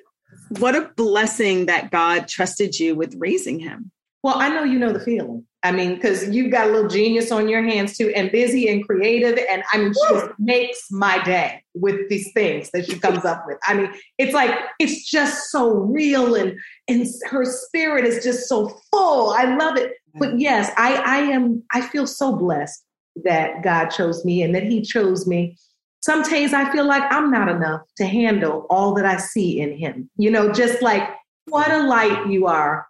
What 0.58 0.76
a 0.76 0.90
blessing 0.96 1.68
that 1.68 1.92
God 1.92 2.28
trusted 2.28 2.80
you 2.80 2.96
with 2.96 3.14
raising 3.20 3.60
him. 3.60 3.92
Well, 4.24 4.38
I 4.38 4.50
know 4.50 4.64
you 4.64 4.80
know 4.80 4.92
the 4.92 5.00
feeling. 5.00 5.46
I 5.62 5.72
mean, 5.72 5.96
because 5.96 6.30
you've 6.30 6.52
got 6.52 6.68
a 6.68 6.72
little 6.72 6.90
genius 6.90 7.32
on 7.32 7.48
your 7.48 7.62
hands 7.62 7.96
too, 7.96 8.12
and 8.16 8.32
busy 8.32 8.68
and 8.70 8.84
creative. 8.84 9.38
And 9.50 9.62
I 9.72 9.78
mean, 9.78 9.94
she 9.94 10.14
just 10.16 10.32
makes 10.40 10.88
my 10.90 11.24
day 11.24 11.64
with 11.76 12.10
these 12.10 12.32
things 12.34 12.72
that 12.72 12.88
she 12.88 12.98
comes 12.98 13.24
up 13.24 13.44
with. 13.46 13.60
I 13.68 13.76
mean, 13.76 13.92
it's 14.18 14.34
like 14.34 14.52
it's 14.80 15.08
just 15.08 15.52
so 15.52 15.70
real, 15.70 16.34
and 16.34 16.58
and 16.88 17.06
her 17.30 17.46
spirit 17.46 18.04
is 18.06 18.24
just 18.24 18.50
so 18.50 18.76
full. 18.92 19.30
I 19.30 19.56
love 19.56 19.78
it. 19.78 19.94
But 20.16 20.30
mm. 20.30 20.40
yes, 20.40 20.72
I 20.76 20.96
I 20.96 21.18
am. 21.18 21.64
I 21.72 21.82
feel 21.82 22.08
so 22.08 22.36
blessed 22.36 22.85
that 23.24 23.64
God 23.64 23.90
chose 23.90 24.26
me 24.26 24.42
and 24.44 24.54
that 24.56 24.64
He 24.64 24.82
chose 24.82 25.26
me. 25.26 25.58
Some 26.02 26.22
days 26.22 26.54
I 26.54 26.72
feel 26.72 26.86
like 26.86 27.04
I'm 27.12 27.32
not 27.32 27.50
enough 27.50 27.82
to 27.98 28.06
handle 28.06 28.68
all 28.70 28.94
that 28.96 29.06
I 29.06 29.18
see 29.18 29.60
in 29.60 29.78
Him. 29.78 30.10
You 30.18 30.30
know, 30.32 30.52
just 30.52 30.82
like 30.82 31.10
what 31.46 31.72
a 31.72 31.84
light 31.88 32.28
you 32.28 32.48
are. 32.48 32.88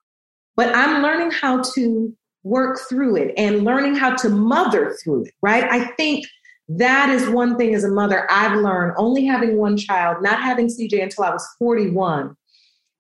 But 0.56 0.76
I'm 0.76 1.04
learning 1.04 1.32
how 1.32 1.62
to 1.76 2.16
work 2.44 2.80
through 2.88 3.18
it 3.18 3.34
and 3.38 3.64
learning 3.64 3.96
how 3.96 4.16
to 4.16 4.30
mother 4.30 4.96
through 5.04 5.26
it, 5.26 5.34
right? 5.42 5.66
I 5.66 5.86
think 5.96 6.26
that 6.70 7.10
is 7.10 7.30
one 7.30 7.58
thing 7.58 7.76
as 7.76 7.84
a 7.84 7.90
mother 7.90 8.28
I've 8.32 8.60
learned 8.60 8.94
only 8.98 9.26
having 9.26 9.58
one 9.58 9.78
child, 9.78 10.22
not 10.22 10.40
having 10.40 10.68
CJ 10.68 11.04
until 11.04 11.26
I 11.26 11.32
was 11.32 11.48
41, 11.60 12.36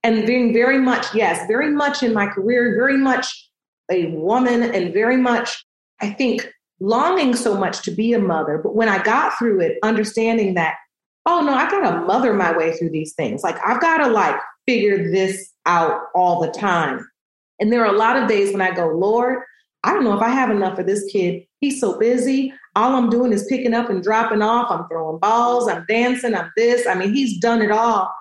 and 0.04 0.26
being 0.26 0.54
very 0.54 0.78
much, 0.80 1.14
yes, 1.16 1.48
very 1.48 1.72
much 1.72 2.04
in 2.04 2.14
my 2.14 2.28
career, 2.28 2.76
very 2.76 2.98
much 2.98 3.50
a 3.90 4.08
woman, 4.12 4.64
and 4.64 4.94
very 4.94 5.18
much, 5.18 5.66
I 6.02 6.10
think, 6.12 6.52
longing 6.80 7.36
so 7.36 7.58
much 7.58 7.82
to 7.84 7.92
be 7.92 8.14
a 8.14 8.20
mother. 8.20 8.58
But 8.58 8.76
when 8.76 8.90
I 8.90 9.02
got 9.02 9.38
through 9.38 9.62
it, 9.62 9.78
understanding 9.84 10.56
that, 10.56 10.76
oh 11.26 11.42
no, 11.42 11.54
I 11.54 11.70
gotta 11.70 12.02
mother 12.02 12.34
my 12.34 12.56
way 12.56 12.74
through 12.74 12.92
these 12.92 13.14
things. 13.14 13.44
Like 13.44 13.58
I've 13.66 13.82
gotta 13.82 14.08
like 14.08 14.36
figure 14.66 15.12
this 15.12 15.54
out 15.66 16.00
all 16.14 16.42
the 16.42 16.52
time. 16.52 17.08
And 17.60 17.72
there 17.72 17.86
are 17.86 17.94
a 17.94 17.98
lot 17.98 18.18
of 18.18 18.28
days 18.28 18.52
when 18.52 18.62
I 18.62 18.72
go, 18.72 18.88
Lord, 18.88 19.40
I 19.84 19.94
don't 19.94 20.04
know 20.04 20.16
if 20.16 20.22
I 20.22 20.30
have 20.30 20.50
enough 20.50 20.76
for 20.76 20.84
this 20.84 21.06
kid. 21.12 21.46
He's 21.62 21.80
so 21.80 21.98
busy. 21.98 22.54
All 22.76 22.96
I'm 22.96 23.10
doing 23.10 23.32
is 23.32 23.46
picking 23.48 23.74
up 23.74 23.90
and 23.90 24.04
dropping 24.04 24.42
off. 24.42 24.70
I'm 24.70 24.88
throwing 24.88 25.20
balls. 25.20 25.70
I'm 25.70 25.86
dancing. 25.88 26.36
I'm 26.36 26.52
this. 26.58 26.88
I 26.88 26.96
mean, 26.96 27.14
he's 27.14 27.40
done 27.40 27.62
it 27.62 27.72
all. 27.72 28.12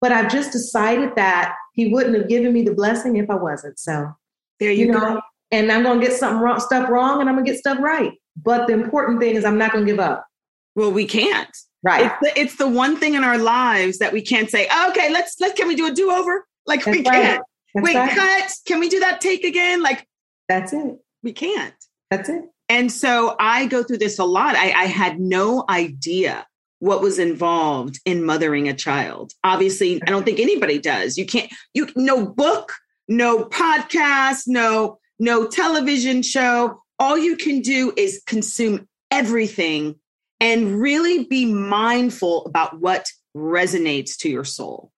But 0.00 0.12
I've 0.12 0.30
just 0.30 0.52
decided 0.52 1.14
that 1.16 1.54
he 1.74 1.88
wouldn't 1.88 2.16
have 2.16 2.28
given 2.28 2.52
me 2.52 2.62
the 2.62 2.74
blessing 2.74 3.16
if 3.16 3.30
I 3.30 3.36
wasn't. 3.36 3.78
So 3.78 4.12
there 4.58 4.72
you, 4.72 4.86
you 4.86 4.92
know, 4.92 4.98
go. 4.98 5.20
And 5.52 5.70
I'm 5.70 5.82
going 5.82 6.00
to 6.00 6.06
get 6.06 6.16
something 6.16 6.40
wrong, 6.40 6.58
stuff 6.58 6.88
wrong, 6.88 7.20
and 7.20 7.28
I'm 7.28 7.36
going 7.36 7.44
to 7.44 7.52
get 7.52 7.60
stuff 7.60 7.78
right. 7.80 8.12
But 8.36 8.66
the 8.66 8.72
important 8.72 9.20
thing 9.20 9.36
is, 9.36 9.44
I'm 9.44 9.58
not 9.58 9.72
going 9.72 9.84
to 9.86 9.92
give 9.92 10.00
up. 10.00 10.26
Well, 10.74 10.90
we 10.90 11.04
can't. 11.04 11.54
Right. 11.82 12.06
It's 12.06 12.14
the, 12.20 12.40
it's 12.40 12.56
the 12.56 12.68
one 12.68 12.96
thing 12.96 13.14
in 13.14 13.24
our 13.24 13.38
lives 13.38 13.98
that 13.98 14.12
we 14.12 14.22
can't 14.22 14.48
say, 14.48 14.66
oh, 14.70 14.90
okay, 14.90 15.12
let's 15.12 15.36
let 15.40 15.54
can 15.56 15.68
we 15.68 15.74
do 15.74 15.86
a 15.86 15.92
do 15.92 16.10
over? 16.10 16.46
Like 16.66 16.84
That's 16.84 16.96
we 16.96 17.02
can't. 17.04 17.42
That's 17.74 17.84
Wait, 17.84 17.94
right. 17.94 18.14
cut. 18.14 18.52
Can 18.66 18.80
we 18.80 18.88
do 18.88 19.00
that 19.00 19.20
take 19.20 19.44
again? 19.44 19.82
Like, 19.82 20.06
that's 20.48 20.72
it. 20.72 20.98
We 21.22 21.32
can't. 21.32 21.74
That's 22.10 22.28
it. 22.28 22.44
And 22.68 22.90
so 22.90 23.36
I 23.38 23.66
go 23.66 23.82
through 23.82 23.98
this 23.98 24.18
a 24.18 24.24
lot. 24.24 24.54
I, 24.56 24.72
I 24.72 24.84
had 24.84 25.20
no 25.20 25.64
idea 25.68 26.46
what 26.78 27.02
was 27.02 27.18
involved 27.18 28.00
in 28.04 28.24
mothering 28.24 28.68
a 28.68 28.74
child. 28.74 29.32
Obviously, 29.44 30.02
I 30.02 30.06
don't 30.06 30.24
think 30.24 30.40
anybody 30.40 30.78
does. 30.78 31.18
You 31.18 31.26
can't, 31.26 31.52
you, 31.74 31.88
no 31.96 32.26
book, 32.26 32.72
no 33.08 33.44
podcast, 33.44 34.44
no, 34.46 34.98
no 35.22 35.46
television 35.46 36.20
show. 36.20 36.82
All 36.98 37.16
you 37.16 37.36
can 37.36 37.60
do 37.60 37.92
is 37.96 38.20
consume 38.26 38.88
everything 39.10 39.94
and 40.40 40.80
really 40.80 41.24
be 41.24 41.46
mindful 41.46 42.44
about 42.44 42.80
what 42.80 43.06
resonates 43.36 44.16
to 44.18 44.28
your 44.28 44.44
soul. 44.44 44.90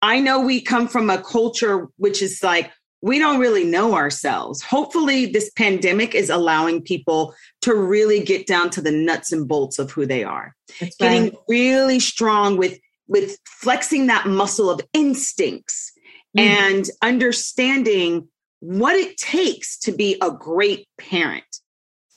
I 0.00 0.18
know 0.18 0.40
we 0.40 0.62
come 0.62 0.88
from 0.88 1.10
a 1.10 1.22
culture 1.22 1.88
which 1.98 2.22
is 2.22 2.42
like, 2.42 2.72
we 3.02 3.18
don't 3.18 3.38
really 3.38 3.64
know 3.64 3.94
ourselves. 3.94 4.62
Hopefully, 4.62 5.26
this 5.26 5.50
pandemic 5.50 6.14
is 6.14 6.30
allowing 6.30 6.80
people 6.80 7.34
to 7.60 7.74
really 7.74 8.20
get 8.22 8.46
down 8.46 8.70
to 8.70 8.80
the 8.80 8.90
nuts 8.90 9.30
and 9.30 9.46
bolts 9.46 9.78
of 9.78 9.90
who 9.90 10.06
they 10.06 10.24
are. 10.24 10.56
That's 10.80 10.96
Getting 10.96 11.24
right. 11.24 11.38
really 11.48 12.00
strong 12.00 12.56
with 12.56 12.78
with 13.08 13.38
flexing 13.46 14.06
that 14.06 14.26
muscle 14.26 14.70
of 14.70 14.80
instincts 14.94 15.92
mm. 16.36 16.40
and 16.40 16.86
understanding 17.02 18.28
what 18.66 18.96
it 18.96 19.16
takes 19.16 19.78
to 19.78 19.92
be 19.92 20.16
a 20.20 20.30
great 20.30 20.86
parent. 20.98 21.44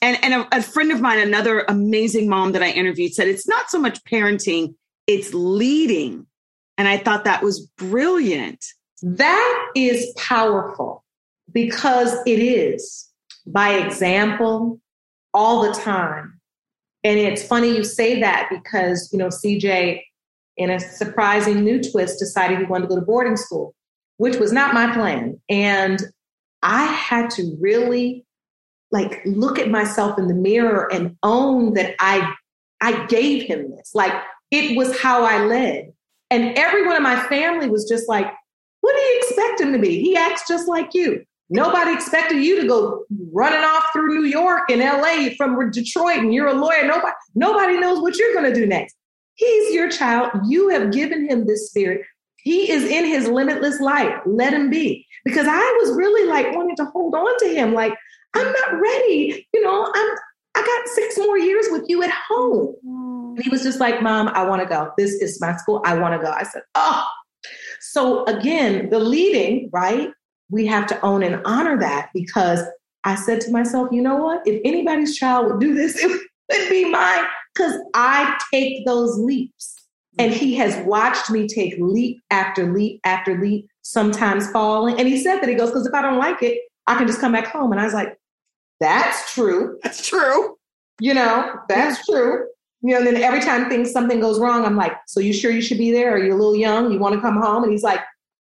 And, 0.02 0.18
and 0.22 0.34
a, 0.34 0.58
a 0.58 0.62
friend 0.62 0.90
of 0.92 1.00
mine, 1.00 1.18
another 1.18 1.64
amazing 1.68 2.28
mom 2.28 2.52
that 2.52 2.62
I 2.62 2.70
interviewed, 2.70 3.14
said 3.14 3.28
it's 3.28 3.48
not 3.48 3.70
so 3.70 3.78
much 3.78 4.02
parenting, 4.04 4.74
it's 5.06 5.34
leading 5.34 6.26
and 6.80 6.88
I 6.88 6.96
thought 6.96 7.24
that 7.24 7.42
was 7.42 7.60
brilliant. 7.76 8.64
That 9.02 9.70
is 9.76 10.14
powerful 10.16 11.04
because 11.52 12.14
it 12.26 12.38
is 12.38 13.06
by 13.46 13.74
example 13.74 14.80
all 15.34 15.60
the 15.60 15.78
time. 15.78 16.40
And 17.04 17.20
it's 17.20 17.46
funny 17.46 17.76
you 17.76 17.84
say 17.84 18.18
that 18.22 18.48
because, 18.50 19.10
you 19.12 19.18
know, 19.18 19.28
CJ, 19.28 20.00
in 20.56 20.70
a 20.70 20.80
surprising 20.80 21.62
new 21.62 21.82
twist, 21.82 22.18
decided 22.18 22.60
he 22.60 22.64
wanted 22.64 22.84
to 22.84 22.94
go 22.94 23.00
to 23.00 23.04
boarding 23.04 23.36
school, 23.36 23.74
which 24.16 24.36
was 24.36 24.50
not 24.50 24.72
my 24.72 24.90
plan. 24.90 25.38
And 25.50 26.00
I 26.62 26.84
had 26.86 27.30
to 27.30 27.56
really 27.60 28.24
like 28.92 29.20
look 29.24 29.58
at 29.58 29.70
myself 29.70 30.18
in 30.18 30.28
the 30.28 30.34
mirror 30.34 30.92
and 30.92 31.16
own 31.22 31.74
that 31.74 31.94
I 31.98 32.34
I 32.80 33.06
gave 33.06 33.44
him 33.44 33.70
this. 33.70 33.94
Like 33.94 34.12
it 34.50 34.76
was 34.76 34.98
how 35.00 35.24
I 35.24 35.44
led. 35.44 35.92
And 36.30 36.56
everyone 36.56 36.96
in 36.96 37.02
my 37.02 37.20
family 37.26 37.68
was 37.68 37.88
just 37.88 38.08
like, 38.08 38.26
what 38.80 38.94
do 38.94 39.00
you 39.00 39.22
expect 39.22 39.60
him 39.60 39.72
to 39.72 39.78
be? 39.78 40.00
He 40.00 40.16
acts 40.16 40.46
just 40.48 40.68
like 40.68 40.94
you. 40.94 41.24
Nobody 41.50 41.92
expected 41.92 42.42
you 42.44 42.60
to 42.60 42.68
go 42.68 43.04
running 43.32 43.64
off 43.64 43.84
through 43.92 44.14
New 44.14 44.24
York 44.24 44.70
and 44.70 44.80
LA 44.80 45.34
from 45.36 45.70
Detroit 45.72 46.18
and 46.18 46.32
you're 46.32 46.46
a 46.46 46.54
lawyer. 46.54 46.86
Nobody, 46.86 47.12
nobody 47.34 47.78
knows 47.78 48.00
what 48.00 48.16
you're 48.16 48.32
going 48.32 48.52
to 48.52 48.54
do 48.54 48.66
next. 48.66 48.94
He's 49.34 49.74
your 49.74 49.90
child. 49.90 50.30
You 50.46 50.68
have 50.68 50.92
given 50.92 51.28
him 51.28 51.46
this 51.46 51.68
spirit. 51.68 52.02
He 52.42 52.70
is 52.70 52.84
in 52.84 53.04
his 53.04 53.28
limitless 53.28 53.80
light. 53.80 54.14
Let 54.26 54.52
him 54.52 54.70
be. 54.70 55.06
Because 55.24 55.46
I 55.48 55.78
was 55.80 55.96
really 55.96 56.26
like 56.28 56.54
wanting 56.54 56.76
to 56.76 56.84
hold 56.86 57.14
on 57.14 57.38
to 57.38 57.48
him. 57.48 57.74
Like, 57.74 57.94
I'm 58.34 58.46
not 58.46 58.80
ready. 58.80 59.46
You 59.52 59.62
know, 59.62 59.90
I'm 59.94 60.16
I 60.56 60.62
got 60.62 60.88
six 60.88 61.16
more 61.18 61.38
years 61.38 61.66
with 61.70 61.84
you 61.88 62.02
at 62.02 62.10
home. 62.10 62.74
Mm-hmm. 62.84 63.34
And 63.36 63.42
he 63.42 63.50
was 63.50 63.62
just 63.62 63.78
like, 63.78 64.02
Mom, 64.02 64.28
I 64.28 64.44
want 64.48 64.62
to 64.62 64.68
go. 64.68 64.92
This 64.98 65.12
is 65.12 65.40
my 65.40 65.56
school. 65.56 65.80
I 65.84 65.96
want 65.98 66.20
to 66.20 66.24
go. 66.24 66.32
I 66.32 66.42
said, 66.42 66.62
Oh. 66.74 67.06
So 67.80 68.24
again, 68.26 68.90
the 68.90 68.98
leading, 68.98 69.70
right? 69.72 70.10
We 70.50 70.66
have 70.66 70.86
to 70.88 71.00
own 71.04 71.22
and 71.22 71.40
honor 71.44 71.78
that 71.78 72.10
because 72.12 72.60
I 73.04 73.14
said 73.14 73.40
to 73.42 73.50
myself, 73.50 73.88
you 73.90 74.02
know 74.02 74.16
what? 74.16 74.46
If 74.46 74.60
anybody's 74.64 75.16
child 75.16 75.46
would 75.46 75.60
do 75.60 75.74
this, 75.74 75.96
it 76.04 76.08
would 76.08 76.68
be 76.68 76.90
mine 76.90 77.24
because 77.54 77.74
I 77.94 78.38
take 78.52 78.84
those 78.84 79.18
leaps. 79.18 79.79
And 80.18 80.32
he 80.32 80.54
has 80.56 80.76
watched 80.86 81.30
me 81.30 81.46
take 81.46 81.74
leap 81.78 82.20
after 82.30 82.72
leap 82.72 83.00
after 83.04 83.40
leap, 83.40 83.68
sometimes 83.82 84.50
falling. 84.50 84.98
And 84.98 85.06
he 85.06 85.22
said 85.22 85.40
that 85.40 85.48
he 85.48 85.54
goes, 85.54 85.70
because 85.70 85.86
if 85.86 85.94
I 85.94 86.02
don't 86.02 86.18
like 86.18 86.42
it, 86.42 86.58
I 86.86 86.96
can 86.96 87.06
just 87.06 87.20
come 87.20 87.32
back 87.32 87.46
home. 87.46 87.72
And 87.72 87.80
I 87.80 87.84
was 87.84 87.94
like, 87.94 88.18
that's 88.80 89.32
true. 89.32 89.78
That's 89.82 90.06
true. 90.06 90.56
You 91.00 91.14
know, 91.14 91.54
that's 91.68 92.04
true. 92.06 92.46
You 92.82 92.92
know, 92.92 92.98
and 92.98 93.06
then 93.06 93.16
every 93.22 93.40
time 93.40 93.68
things 93.68 93.92
something 93.92 94.20
goes 94.20 94.40
wrong, 94.40 94.64
I'm 94.64 94.76
like, 94.76 94.92
so 95.06 95.20
you 95.20 95.32
sure 95.32 95.50
you 95.50 95.62
should 95.62 95.78
be 95.78 95.92
there? 95.92 96.14
Are 96.14 96.18
you 96.18 96.32
a 96.32 96.36
little 96.36 96.56
young? 96.56 96.90
You 96.90 96.98
want 96.98 97.14
to 97.14 97.20
come 97.20 97.40
home? 97.40 97.62
And 97.62 97.72
he's 97.72 97.82
like, 97.82 98.00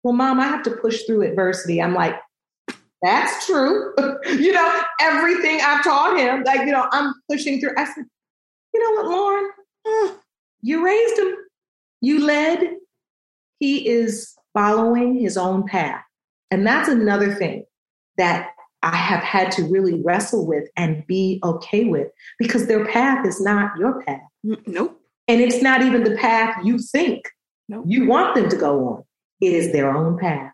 well, 0.02 0.14
mom, 0.14 0.38
I 0.38 0.44
have 0.44 0.62
to 0.64 0.70
push 0.70 1.02
through 1.02 1.22
adversity. 1.22 1.82
I'm 1.82 1.94
like, 1.94 2.14
that's 3.02 3.46
true. 3.46 3.94
you 4.26 4.52
know, 4.52 4.80
everything 5.00 5.60
I've 5.62 5.82
taught 5.82 6.18
him, 6.18 6.44
like, 6.44 6.60
you 6.60 6.72
know, 6.72 6.86
I'm 6.92 7.14
pushing 7.30 7.60
through. 7.60 7.72
I 7.76 7.84
said, 7.84 8.04
you 8.74 8.80
know 8.82 9.02
what, 9.02 9.10
Lauren? 9.10 9.50
Mm. 9.86 10.16
you 10.60 10.84
raised 10.84 11.18
him. 11.18 11.34
You 12.00 12.24
led. 12.24 12.76
He 13.58 13.88
is 13.88 14.34
following 14.54 15.18
his 15.18 15.36
own 15.36 15.66
path. 15.66 16.02
And 16.50 16.66
that's 16.66 16.88
another 16.88 17.34
thing 17.34 17.64
that 18.16 18.50
I 18.82 18.96
have 18.96 19.22
had 19.22 19.50
to 19.52 19.64
really 19.64 20.00
wrestle 20.02 20.46
with 20.46 20.68
and 20.76 21.06
be 21.06 21.40
okay 21.42 21.84
with 21.84 22.08
because 22.38 22.66
their 22.66 22.86
path 22.86 23.26
is 23.26 23.40
not 23.40 23.76
your 23.78 24.02
path. 24.02 24.20
Nope. 24.44 25.00
And 25.26 25.40
it's 25.40 25.60
not 25.62 25.82
even 25.82 26.04
the 26.04 26.16
path 26.16 26.56
you 26.64 26.78
think 26.78 27.28
nope. 27.68 27.84
you 27.86 28.06
want 28.06 28.34
them 28.34 28.48
to 28.48 28.56
go 28.56 28.88
on. 28.88 29.04
It 29.40 29.52
is 29.52 29.72
their 29.72 29.94
own 29.94 30.18
path. 30.18 30.52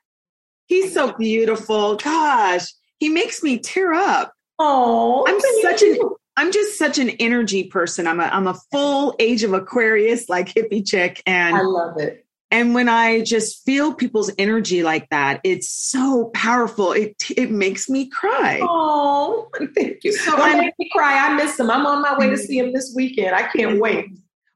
He's 0.66 0.92
so 0.92 1.12
beautiful. 1.12 1.96
Gosh, 1.96 2.66
he 2.98 3.08
makes 3.08 3.42
me 3.42 3.58
tear 3.58 3.92
up. 3.92 4.32
Oh, 4.58 5.24
I'm 5.28 5.40
such 5.62 5.82
an 5.82 5.98
I'm 6.36 6.52
just 6.52 6.78
such 6.78 6.98
an 6.98 7.10
energy 7.10 7.64
person. 7.64 8.06
I'm 8.06 8.20
a 8.20 8.24
I'm 8.24 8.46
a 8.46 8.54
full 8.72 9.14
age 9.18 9.42
of 9.44 9.52
Aquarius, 9.52 10.28
like 10.28 10.48
hippie 10.48 10.86
chick, 10.86 11.22
and 11.26 11.56
I 11.56 11.62
love 11.62 11.98
it. 11.98 12.26
And 12.50 12.74
when 12.74 12.88
I 12.88 13.22
just 13.22 13.64
feel 13.64 13.94
people's 13.94 14.30
energy 14.38 14.82
like 14.82 15.08
that, 15.10 15.40
it's 15.42 15.68
so 15.68 16.30
powerful. 16.34 16.92
It 16.92 17.16
it 17.36 17.50
makes 17.50 17.88
me 17.88 18.08
cry. 18.08 18.60
Oh, 18.62 19.48
thank 19.74 20.04
you. 20.04 20.12
So 20.12 20.36
I 20.36 20.58
make 20.58 20.74
me 20.78 20.90
cry. 20.92 21.28
I 21.28 21.34
miss 21.34 21.58
him. 21.58 21.70
I'm 21.70 21.86
on 21.86 22.02
my 22.02 22.16
way 22.18 22.30
to 22.30 22.38
see 22.38 22.58
him 22.58 22.72
this 22.72 22.92
weekend. 22.94 23.34
I 23.34 23.48
can't 23.48 23.80
wait. 23.80 24.06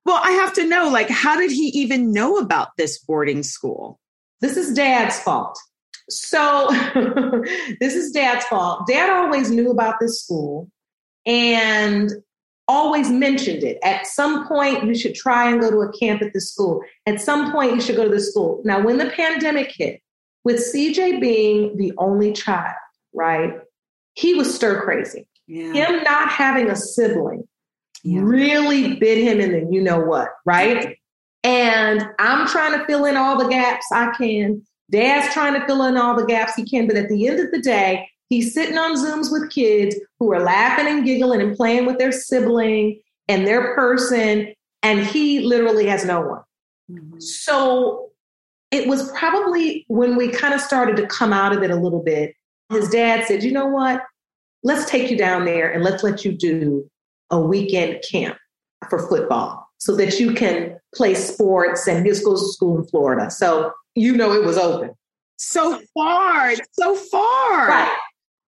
Well, 0.05 0.21
I 0.23 0.31
have 0.33 0.55
to 0.55 0.67
know, 0.67 0.89
like, 0.89 1.11
how 1.11 1.37
did 1.37 1.51
he 1.51 1.67
even 1.75 2.13
know 2.13 2.39
about 2.39 2.77
this 2.77 2.99
boarding 2.99 3.43
school? 3.43 4.01
this 4.41 4.57
is 4.57 4.75
dad's 4.75 5.19
fault. 5.19 5.59
So 6.09 6.69
this 7.81 7.95
is 7.95 8.13
dad's 8.13 8.45
fault. 8.47 8.87
Dad 8.87 9.11
always 9.11 9.51
knew 9.51 9.71
about 9.71 9.97
this 10.01 10.23
school 10.23 10.71
and 11.29 12.11
always 12.67 13.09
mentioned 13.11 13.63
it. 13.63 13.79
At 13.85 14.07
some 14.07 14.49
point, 14.49 14.85
you 14.85 14.95
should 14.95 15.15
try 15.15 15.51
and 15.51 15.61
go 15.61 15.71
to 15.71 15.79
a 15.83 15.93
camp 15.93 16.23
at 16.23 16.33
the 16.33 16.41
school. 16.41 16.83
At 17.07 17.21
some 17.21 17.53
point, 17.53 17.75
you 17.75 17.81
should 17.81 17.97
go 17.97 18.05
to 18.05 18.11
the 18.11 18.21
school. 18.21 18.61
Now, 18.65 18.83
when 18.83 18.99
the 18.99 19.11
pandemic 19.11 19.73
hit, 19.77 20.03
with 20.45 20.57
CJ 20.57 21.21
being 21.21 21.77
the 21.77 21.93
only 21.99 22.33
child, 22.33 22.75
right? 23.13 23.55
He 24.15 24.35
was 24.35 24.55
stir 24.55 24.83
crazy. 24.83 25.29
Yeah. 25.47 25.73
Him 25.73 26.03
not 26.03 26.31
having 26.31 26.71
a 26.71 26.77
sibling 26.77 27.47
yeah. 28.03 28.21
really 28.23 28.97
bit 28.97 29.19
him 29.19 29.41
in 29.41 29.53
the 29.53 29.73
you 29.73 29.83
know 29.83 30.01
what, 30.01 30.29
right? 30.45 30.97
And 31.45 32.07
I'm 32.19 32.47
trying 32.49 32.79
to 32.79 32.85
fill 32.87 33.05
in 33.05 33.17
all 33.17 33.39
the 33.39 33.49
gaps 33.49 33.87
I 33.93 34.11
can. 34.17 34.63
Dad's 34.91 35.33
trying 35.33 35.59
to 35.59 35.67
fill 35.67 35.85
in 35.85 35.97
all 35.97 36.17
the 36.17 36.27
gaps 36.27 36.55
he 36.55 36.65
can. 36.65 36.87
But 36.87 36.97
at 36.97 37.09
the 37.09 37.29
end 37.29 37.41
of 37.41 37.51
the 37.51 37.61
day, 37.61 38.09
he's 38.29 38.55
sitting 38.55 38.79
on 38.79 38.97
Zooms 38.97 39.31
with 39.31 39.51
kids 39.51 39.97
who 40.19 40.33
are 40.33 40.41
laughing 40.41 40.87
and 40.87 41.05
giggling 41.05 41.41
and 41.41 41.57
playing 41.57 41.87
with 41.87 41.99
their 41.99 42.13
sibling 42.13 43.01
and 43.29 43.47
their 43.47 43.75
person. 43.75 44.53
And 44.83 45.05
he 45.05 45.41
literally 45.41 45.87
has 45.87 46.05
no 46.05 46.21
one. 46.21 46.43
Mm-hmm. 46.91 47.21
So 47.21 48.11
it 48.71 48.87
was 48.87 49.11
probably 49.13 49.85
when 49.89 50.17
we 50.17 50.29
kind 50.29 50.55
of 50.55 50.61
started 50.61 50.97
to 50.97 51.07
come 51.07 51.33
out 51.33 51.57
of 51.57 51.63
it 51.63 51.71
a 51.71 51.77
little 51.77 52.03
bit. 52.03 52.35
His 52.71 52.89
dad 52.91 53.27
said, 53.27 53.43
you 53.43 53.53
know 53.53 53.67
what? 53.67 54.03
Let's 54.63 54.89
take 54.91 55.11
you 55.11 55.17
down 55.17 55.45
there 55.45 55.71
and 55.71 55.83
let's 55.83 56.03
let 56.03 56.25
you 56.25 56.33
do 56.33 56.89
a 57.31 57.41
weekend 57.41 58.03
camp 58.09 58.37
for 58.91 59.09
football 59.09 59.67
so 59.79 59.97
that 59.97 60.19
you 60.19 60.35
can 60.35 60.79
play 60.95 61.15
sports. 61.15 61.87
And 61.87 62.05
he 62.05 62.13
goes 62.13 62.43
to 62.43 62.53
school 62.53 62.79
in 62.79 62.87
Florida. 62.87 63.31
So 63.31 63.73
you 63.95 64.17
know 64.17 64.33
it 64.33 64.45
was 64.45 64.59
open. 64.59 64.91
So 65.37 65.81
far, 65.95 66.53
so 66.73 66.95
far. 66.97 67.69
Right. 67.69 67.97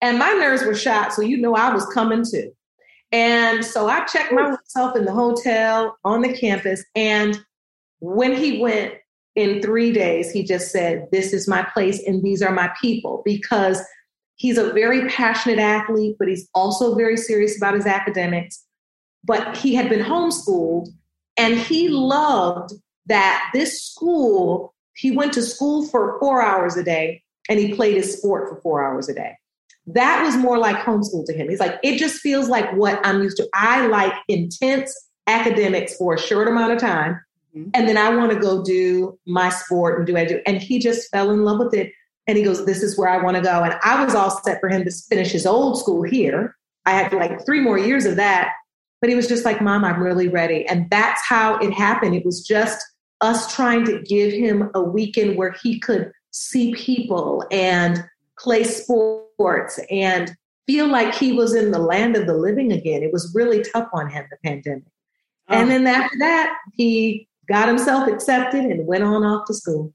And 0.01 0.17
my 0.17 0.31
nerves 0.31 0.63
were 0.63 0.75
shot. 0.75 1.13
So 1.13 1.21
you 1.21 1.37
know 1.37 1.55
I 1.55 1.73
was 1.73 1.85
coming 1.87 2.25
too. 2.29 2.51
And 3.11 3.63
so 3.63 3.87
I 3.87 4.05
checked 4.05 4.31
myself 4.31 4.95
in 4.95 5.05
the 5.05 5.11
hotel 5.11 5.97
on 6.03 6.21
the 6.21 6.33
campus. 6.33 6.83
And 6.95 7.39
when 7.99 8.35
he 8.35 8.59
went, 8.59 8.95
in 9.35 9.61
three 9.61 9.91
days, 9.91 10.31
he 10.31 10.43
just 10.43 10.71
said, 10.71 11.07
This 11.11 11.33
is 11.33 11.47
my 11.47 11.63
place 11.73 12.05
and 12.05 12.21
these 12.21 12.41
are 12.41 12.51
my 12.51 12.71
people 12.81 13.21
because 13.23 13.81
he's 14.35 14.57
a 14.57 14.73
very 14.73 15.07
passionate 15.09 15.59
athlete, 15.59 16.15
but 16.19 16.27
he's 16.27 16.49
also 16.53 16.95
very 16.95 17.17
serious 17.17 17.57
about 17.57 17.75
his 17.75 17.85
academics. 17.85 18.63
But 19.23 19.55
he 19.55 19.75
had 19.75 19.89
been 19.89 20.03
homeschooled 20.03 20.89
and 21.37 21.57
he 21.57 21.89
loved 21.89 22.73
that 23.05 23.49
this 23.53 23.83
school, 23.83 24.73
he 24.95 25.11
went 25.11 25.33
to 25.33 25.41
school 25.41 25.87
for 25.87 26.19
four 26.19 26.41
hours 26.41 26.75
a 26.75 26.83
day 26.83 27.23
and 27.49 27.59
he 27.59 27.73
played 27.73 27.95
his 27.95 28.17
sport 28.17 28.49
for 28.49 28.61
four 28.61 28.83
hours 28.83 29.07
a 29.09 29.13
day. 29.13 29.37
That 29.87 30.23
was 30.23 30.37
more 30.37 30.57
like 30.57 30.77
homeschool 30.77 31.25
to 31.25 31.33
him. 31.33 31.49
He's 31.49 31.59
like, 31.59 31.79
it 31.83 31.97
just 31.97 32.19
feels 32.19 32.47
like 32.47 32.71
what 32.75 32.99
I'm 33.05 33.21
used 33.23 33.37
to. 33.37 33.49
I 33.53 33.87
like 33.87 34.13
intense 34.27 34.95
academics 35.27 35.97
for 35.97 36.13
a 36.13 36.19
short 36.19 36.47
amount 36.47 36.73
of 36.73 36.79
time 36.79 37.19
Mm-hmm. 37.55 37.69
And 37.73 37.87
then 37.87 37.97
I 37.97 38.15
want 38.15 38.31
to 38.31 38.39
go 38.39 38.63
do 38.63 39.17
my 39.25 39.49
sport 39.49 39.97
and 39.97 40.07
do 40.07 40.13
what 40.13 40.23
I 40.23 40.25
do. 40.25 40.41
And 40.45 40.61
he 40.61 40.79
just 40.79 41.09
fell 41.11 41.31
in 41.31 41.43
love 41.43 41.59
with 41.59 41.73
it. 41.73 41.91
And 42.27 42.37
he 42.37 42.43
goes, 42.43 42.65
This 42.65 42.81
is 42.81 42.97
where 42.97 43.09
I 43.09 43.21
want 43.21 43.37
to 43.37 43.43
go. 43.43 43.63
And 43.63 43.75
I 43.83 44.03
was 44.03 44.15
all 44.15 44.29
set 44.29 44.59
for 44.59 44.69
him 44.69 44.83
to 44.85 44.91
finish 44.91 45.31
his 45.31 45.45
old 45.45 45.79
school 45.79 46.03
here. 46.03 46.55
I 46.85 46.91
had 46.91 47.13
like 47.13 47.45
three 47.45 47.59
more 47.59 47.77
years 47.77 48.05
of 48.05 48.15
that. 48.15 48.53
But 49.01 49.09
he 49.09 49.15
was 49.15 49.27
just 49.27 49.45
like, 49.45 49.61
Mom, 49.61 49.83
I'm 49.83 50.01
really 50.01 50.27
ready. 50.27 50.65
And 50.67 50.89
that's 50.89 51.21
how 51.25 51.57
it 51.57 51.73
happened. 51.73 52.15
It 52.15 52.25
was 52.25 52.45
just 52.45 52.85
us 53.19 53.53
trying 53.53 53.85
to 53.85 54.01
give 54.01 54.31
him 54.31 54.69
a 54.73 54.81
weekend 54.81 55.37
where 55.37 55.55
he 55.61 55.79
could 55.79 56.11
see 56.31 56.73
people 56.73 57.43
and 57.51 58.03
play 58.41 58.63
sports 58.63 59.79
and 59.89 60.35
feel 60.67 60.87
like 60.87 61.13
he 61.13 61.31
was 61.31 61.53
in 61.53 61.71
the 61.71 61.79
land 61.79 62.15
of 62.15 62.27
the 62.27 62.33
living 62.33 62.71
again. 62.71 63.03
It 63.03 63.13
was 63.13 63.31
really 63.35 63.63
tough 63.63 63.89
on 63.93 64.09
him, 64.09 64.25
the 64.29 64.37
pandemic. 64.43 64.83
Oh. 65.49 65.55
And 65.55 65.69
then 65.69 65.85
after 65.87 66.17
that, 66.19 66.55
he 66.73 67.27
got 67.47 67.67
himself 67.67 68.07
accepted 68.07 68.65
and 68.65 68.87
went 68.87 69.03
on 69.03 69.23
off 69.23 69.45
to 69.47 69.53
school. 69.53 69.93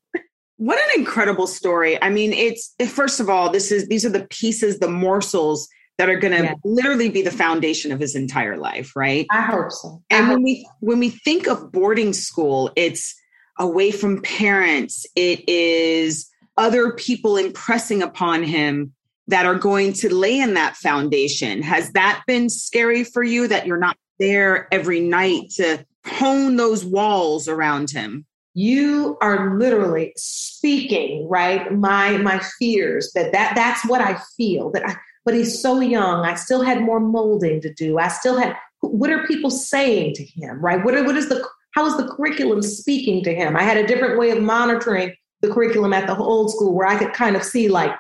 What 0.59 0.79
an 0.79 1.01
incredible 1.01 1.47
story. 1.47 2.03
I 2.03 2.09
mean, 2.09 2.33
it's 2.33 2.75
first 2.89 3.21
of 3.21 3.29
all, 3.29 3.51
this 3.51 3.71
is 3.71 3.89
these 3.89 4.07
are 4.07 4.11
the 4.11 4.27
pieces, 4.31 4.79
the 4.79 4.89
morsels 4.89 5.69
that 5.99 6.09
are 6.09 6.19
going 6.19 6.37
to 6.37 6.45
yeah. 6.45 6.55
literally 6.65 7.09
be 7.09 7.23
the 7.23 7.31
foundation 7.31 7.93
of 7.93 8.01
his 8.01 8.15
entire 8.15 8.57
life, 8.57 8.95
right? 8.97 9.27
I 9.31 9.43
hope 9.43 9.71
so. 9.71 10.03
I 10.11 10.17
and 10.17 10.27
hope 10.27 10.35
when 10.35 10.43
we 10.43 10.69
when 10.81 10.99
we 10.99 11.11
think 11.11 11.47
of 11.47 11.73
boarding 11.73 12.15
school, 12.15 12.71
it's 12.75 13.15
away 13.59 13.91
from 13.91 14.23
parents. 14.23 15.07
It 15.15 15.47
is 15.49 16.27
other 16.57 16.93
people 16.93 17.37
impressing 17.37 18.03
upon 18.03 18.43
him 18.43 18.93
that 19.29 19.47
are 19.47 19.57
going 19.57 19.93
to 19.93 20.15
lay 20.15 20.39
in 20.39 20.55
that 20.55 20.77
foundation. 20.77 21.63
Has 21.63 21.91
that 21.93 22.23
been 22.27 22.49
scary 22.49 23.05
for 23.05 23.23
you 23.23 23.49
that 23.49 23.67
you're 23.67 23.77
not 23.77 23.97
there 24.19 24.69
every 24.73 25.01
night 25.01 25.51
to 25.57 25.85
hone 26.07 26.57
those 26.57 26.85
walls 26.85 27.49
around 27.49 27.91
him? 27.91 28.25
You 28.55 29.19
are 29.21 29.59
literally 29.59 30.15
speaking 30.17 31.29
right? 31.29 31.73
My 31.73 32.17
my 32.19 32.41
fears 32.59 33.13
that 33.15 33.33
that 33.33 33.55
that's 33.55 33.87
what 33.87 34.01
i 34.01 34.19
feel 34.37 34.71
that 34.71 34.89
I, 34.89 34.97
but 35.25 35.35
he's 35.35 35.61
so 35.61 35.81
young. 35.81 36.25
I 36.25 36.35
still 36.35 36.63
had 36.63 36.81
more 36.81 37.01
molding 37.01 37.61
to 37.61 37.75
do. 37.75 37.99
I 37.99 38.09
still 38.09 38.39
had 38.39 38.57
what 38.81 39.11
are 39.11 39.27
people 39.27 39.51
saying 39.51 40.15
to 40.15 40.25
him 40.25 40.65
right? 40.65 40.83
What 40.83 40.95
are, 40.95 41.05
what 41.05 41.17
is 41.17 41.29
the 41.29 41.47
how 41.73 41.85
is 41.87 41.97
the 41.99 42.09
curriculum 42.09 42.63
speaking 42.63 43.23
to 43.25 43.35
him? 43.35 43.57
I 43.57 43.63
had 43.63 43.77
a 43.77 43.87
different 43.87 44.19
way 44.19 44.31
of 44.31 44.43
monitoring 44.43 45.15
the 45.47 45.53
curriculum 45.53 45.93
at 45.93 46.07
the 46.07 46.17
old 46.17 46.51
school 46.51 46.75
where 46.75 46.87
i 46.87 46.99
could 46.99 47.13
kind 47.13 47.37
of 47.37 47.43
see 47.43 47.69
like 47.69 47.93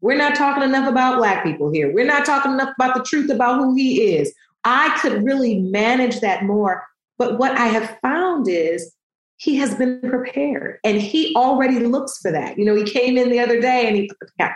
we're 0.00 0.16
not 0.16 0.34
talking 0.34 0.62
enough 0.62 0.88
about 0.88 1.18
black 1.18 1.42
people 1.42 1.70
here 1.70 1.92
we're 1.92 2.06
not 2.06 2.24
talking 2.24 2.52
enough 2.52 2.72
about 2.78 2.94
the 2.94 3.02
truth 3.02 3.30
about 3.30 3.58
who 3.58 3.74
he 3.74 4.14
is 4.14 4.32
i 4.64 4.96
could 5.00 5.22
really 5.24 5.58
manage 5.60 6.20
that 6.20 6.44
more 6.44 6.84
but 7.18 7.38
what 7.38 7.52
I 7.52 7.66
have 7.66 7.98
found 8.02 8.48
is 8.48 8.92
he 9.38 9.56
has 9.56 9.74
been 9.74 10.00
prepared 10.00 10.78
and 10.82 11.00
he 11.00 11.34
already 11.34 11.80
looks 11.80 12.18
for 12.18 12.32
that. 12.32 12.58
You 12.58 12.64
know, 12.64 12.74
he 12.74 12.84
came 12.84 13.18
in 13.18 13.30
the 13.30 13.38
other 13.38 13.60
day 13.60 13.86
and 13.86 13.96
he 13.96 14.10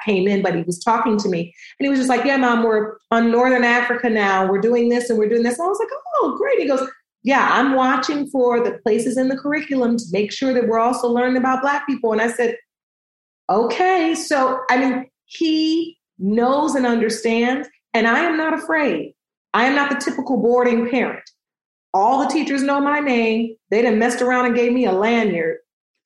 came 0.04 0.26
in, 0.26 0.40
but 0.40 0.54
he 0.54 0.62
was 0.62 0.78
talking 0.78 1.18
to 1.18 1.28
me 1.28 1.54
and 1.78 1.84
he 1.84 1.88
was 1.90 1.98
just 1.98 2.08
like, 2.08 2.24
Yeah, 2.24 2.38
mom, 2.38 2.62
we're 2.62 2.96
on 3.10 3.30
Northern 3.30 3.64
Africa 3.64 4.08
now. 4.08 4.50
We're 4.50 4.60
doing 4.60 4.88
this 4.88 5.10
and 5.10 5.18
we're 5.18 5.28
doing 5.28 5.42
this. 5.42 5.58
And 5.58 5.66
I 5.66 5.68
was 5.68 5.78
like, 5.78 5.88
Oh, 6.16 6.36
great. 6.38 6.60
He 6.60 6.66
goes, 6.66 6.88
Yeah, 7.22 7.48
I'm 7.50 7.74
watching 7.74 8.28
for 8.28 8.64
the 8.64 8.78
places 8.78 9.18
in 9.18 9.28
the 9.28 9.36
curriculum 9.36 9.96
to 9.98 10.04
make 10.10 10.32
sure 10.32 10.54
that 10.54 10.66
we're 10.66 10.78
also 10.78 11.08
learning 11.08 11.36
about 11.36 11.60
Black 11.60 11.86
people. 11.86 12.12
And 12.12 12.20
I 12.20 12.28
said, 12.30 12.56
Okay. 13.50 14.14
So, 14.14 14.60
I 14.70 14.76
mean, 14.78 15.10
he 15.26 15.98
knows 16.18 16.76
and 16.76 16.86
understands, 16.86 17.68
and 17.92 18.06
I 18.06 18.20
am 18.20 18.36
not 18.36 18.54
afraid. 18.54 19.14
I 19.52 19.66
am 19.66 19.74
not 19.74 19.90
the 19.90 19.96
typical 19.96 20.36
boarding 20.36 20.88
parent. 20.88 21.28
All 21.92 22.20
the 22.20 22.32
teachers 22.32 22.62
know 22.62 22.80
my 22.80 23.00
name. 23.00 23.56
They 23.70 23.82
done 23.82 23.98
messed 23.98 24.22
around 24.22 24.46
and 24.46 24.54
gave 24.54 24.72
me 24.72 24.86
a 24.86 24.92
lanyard 24.92 25.56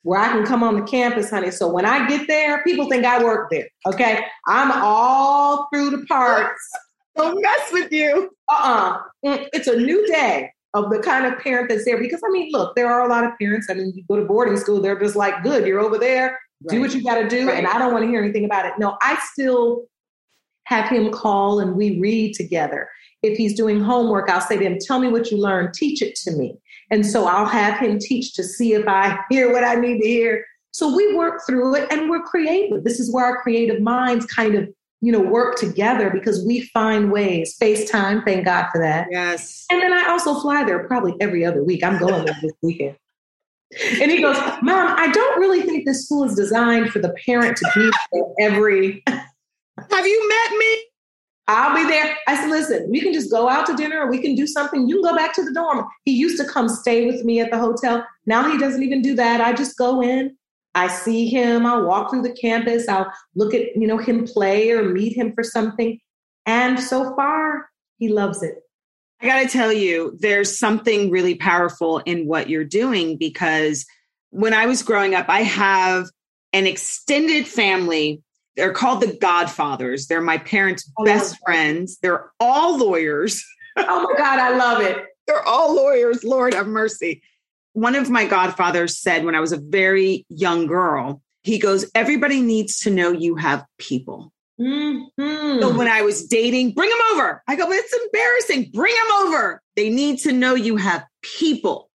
where 0.02 0.18
I 0.18 0.28
can 0.28 0.46
come 0.46 0.62
on 0.62 0.76
the 0.76 0.82
campus, 0.82 1.28
honey. 1.28 1.50
So 1.50 1.70
when 1.70 1.84
I 1.84 2.08
get 2.08 2.26
there, 2.26 2.64
people 2.64 2.88
think 2.88 3.04
I 3.04 3.22
work 3.22 3.50
there. 3.50 3.68
Okay. 3.86 4.24
I'm 4.48 4.72
all 4.72 5.68
through 5.72 5.90
the 5.90 6.06
parts. 6.06 6.60
Don't 7.16 7.40
mess 7.40 7.72
with 7.72 7.92
you. 7.92 8.30
Uh-uh. 8.50 8.98
Mm, 9.24 9.48
it's 9.52 9.68
a 9.68 9.76
new 9.76 10.06
day 10.06 10.50
of 10.74 10.90
the 10.90 10.98
kind 10.98 11.24
of 11.24 11.38
parent 11.38 11.68
that's 11.68 11.84
there. 11.84 11.98
Because 11.98 12.20
I 12.24 12.30
mean, 12.30 12.50
look, 12.52 12.74
there 12.76 12.92
are 12.92 13.06
a 13.06 13.08
lot 13.08 13.24
of 13.24 13.30
parents. 13.40 13.68
I 13.70 13.74
mean, 13.74 13.92
you 13.94 14.04
go 14.08 14.16
to 14.16 14.24
boarding 14.24 14.56
school, 14.56 14.80
they're 14.80 14.98
just 14.98 15.16
like, 15.16 15.42
good, 15.42 15.66
you're 15.66 15.80
over 15.80 15.98
there, 15.98 16.38
right. 16.64 16.74
do 16.74 16.80
what 16.80 16.94
you 16.94 17.02
gotta 17.02 17.28
do. 17.28 17.48
Right. 17.48 17.58
And 17.58 17.66
I 17.66 17.78
don't 17.78 17.92
want 17.92 18.04
to 18.04 18.08
hear 18.08 18.22
anything 18.22 18.44
about 18.44 18.66
it. 18.66 18.74
No, 18.78 18.96
I 19.00 19.18
still 19.32 19.84
have 20.64 20.88
him 20.88 21.12
call 21.12 21.60
and 21.60 21.76
we 21.76 22.00
read 22.00 22.34
together 22.34 22.88
if 23.24 23.38
he's 23.38 23.54
doing 23.54 23.80
homework, 23.80 24.28
I'll 24.28 24.40
say 24.40 24.58
to 24.58 24.64
him, 24.64 24.78
Tell 24.80 25.00
me 25.00 25.08
what 25.08 25.30
you 25.30 25.38
learned, 25.38 25.74
teach 25.74 26.02
it 26.02 26.14
to 26.16 26.32
me. 26.32 26.56
And 26.90 27.04
so 27.04 27.26
I'll 27.26 27.46
have 27.46 27.78
him 27.78 27.98
teach 27.98 28.34
to 28.34 28.44
see 28.44 28.74
if 28.74 28.86
I 28.86 29.18
hear 29.30 29.52
what 29.52 29.64
I 29.64 29.74
need 29.74 30.00
to 30.00 30.06
hear. 30.06 30.44
So 30.72 30.94
we 30.94 31.14
work 31.14 31.40
through 31.46 31.76
it 31.76 31.90
and 31.90 32.10
we're 32.10 32.22
creative. 32.22 32.84
This 32.84 33.00
is 33.00 33.12
where 33.12 33.24
our 33.24 33.42
creative 33.42 33.80
minds 33.80 34.26
kind 34.26 34.54
of, 34.54 34.68
you 35.04 35.12
know, 35.12 35.20
work 35.20 35.56
together 35.56 36.10
because 36.10 36.44
we 36.44 36.62
find 36.62 37.12
ways. 37.12 37.56
FaceTime, 37.60 38.24
thank 38.24 38.44
God 38.44 38.68
for 38.72 38.80
that. 38.80 39.08
Yes. 39.10 39.66
And 39.70 39.80
then 39.82 39.92
I 39.92 40.08
also 40.08 40.40
fly 40.40 40.64
there 40.64 40.86
probably 40.86 41.14
every 41.20 41.44
other 41.44 41.62
week. 41.62 41.84
I'm 41.84 41.98
going 41.98 42.24
there 42.24 42.36
this 42.40 42.52
weekend. 42.62 42.96
And 44.00 44.10
he 44.10 44.22
goes, 44.22 44.36
Mom, 44.62 44.94
I 44.96 45.10
don't 45.12 45.40
really 45.40 45.62
think 45.62 45.84
this 45.84 46.04
school 46.04 46.24
is 46.24 46.34
designed 46.34 46.90
for 46.90 47.00
the 47.00 47.14
parent 47.26 47.56
to 47.58 47.70
be 47.74 47.90
there 48.12 48.50
every. 48.52 49.02
Have 49.06 50.06
you 50.06 50.28
met 50.28 50.58
me? 50.58 50.84
I'll 51.46 51.76
be 51.76 51.86
there. 51.86 52.16
I 52.26 52.36
said, 52.36 52.48
listen, 52.48 52.90
we 52.90 53.00
can 53.00 53.12
just 53.12 53.30
go 53.30 53.48
out 53.48 53.66
to 53.66 53.76
dinner 53.76 54.00
or 54.00 54.10
we 54.10 54.18
can 54.18 54.34
do 54.34 54.46
something. 54.46 54.88
You 54.88 55.02
can 55.02 55.10
go 55.10 55.16
back 55.16 55.34
to 55.34 55.44
the 55.44 55.52
dorm. 55.52 55.86
He 56.04 56.12
used 56.12 56.38
to 56.38 56.48
come 56.48 56.68
stay 56.68 57.06
with 57.06 57.24
me 57.24 57.40
at 57.40 57.50
the 57.50 57.58
hotel. 57.58 58.06
Now 58.24 58.50
he 58.50 58.56
doesn't 58.56 58.82
even 58.82 59.02
do 59.02 59.14
that. 59.16 59.42
I 59.42 59.52
just 59.52 59.76
go 59.76 60.00
in, 60.00 60.36
I 60.74 60.88
see 60.88 61.28
him, 61.28 61.66
I'll 61.66 61.86
walk 61.86 62.10
through 62.10 62.22
the 62.22 62.32
campus, 62.32 62.88
I'll 62.88 63.12
look 63.34 63.54
at, 63.54 63.76
you 63.76 63.86
know, 63.86 63.98
him 63.98 64.26
play 64.26 64.70
or 64.70 64.82
meet 64.82 65.16
him 65.16 65.32
for 65.32 65.44
something. 65.44 65.98
And 66.46 66.80
so 66.80 67.14
far, 67.14 67.70
he 67.98 68.08
loves 68.08 68.42
it. 68.42 68.56
I 69.20 69.26
got 69.26 69.42
to 69.42 69.48
tell 69.48 69.72
you, 69.72 70.16
there's 70.20 70.58
something 70.58 71.10
really 71.10 71.36
powerful 71.36 71.98
in 72.00 72.26
what 72.26 72.50
you're 72.50 72.64
doing 72.64 73.16
because 73.16 73.86
when 74.30 74.52
I 74.52 74.66
was 74.66 74.82
growing 74.82 75.14
up, 75.14 75.26
I 75.28 75.42
have 75.42 76.06
an 76.52 76.66
extended 76.66 77.46
family. 77.46 78.22
They're 78.56 78.72
called 78.72 79.00
the 79.00 79.16
Godfathers. 79.16 80.08
They're 80.08 80.20
my 80.20 80.38
parents' 80.38 80.90
best 81.04 81.38
friends. 81.44 81.98
They're 82.02 82.32
all 82.40 82.76
lawyers. 82.76 83.44
oh 83.76 84.02
my 84.02 84.18
God, 84.18 84.38
I 84.38 84.56
love 84.56 84.82
it. 84.82 85.04
They're 85.26 85.46
all 85.48 85.74
lawyers. 85.74 86.22
Lord 86.22 86.52
have 86.52 86.66
mercy. 86.66 87.22
One 87.74 87.94
of 87.94 88.10
my 88.10 88.24
godfathers 88.24 88.98
said 88.98 89.24
when 89.24 89.34
I 89.34 89.40
was 89.40 89.52
a 89.52 89.58
very 89.58 90.24
young 90.28 90.66
girl, 90.66 91.22
he 91.42 91.58
goes, 91.58 91.88
Everybody 91.94 92.40
needs 92.40 92.80
to 92.80 92.90
know 92.90 93.12
you 93.12 93.36
have 93.36 93.64
people. 93.78 94.32
Mm-hmm. 94.60 95.60
So 95.60 95.76
when 95.76 95.88
I 95.88 96.02
was 96.02 96.26
dating, 96.26 96.72
bring 96.72 96.88
them 96.88 96.98
over. 97.12 97.42
I 97.46 97.56
go, 97.56 97.66
but 97.66 97.74
it's 97.74 97.92
embarrassing. 97.92 98.70
Bring 98.72 98.94
them 98.94 99.26
over. 99.26 99.62
They 99.76 99.90
need 99.90 100.18
to 100.20 100.32
know 100.32 100.54
you 100.54 100.76
have 100.76 101.04
people. 101.22 101.90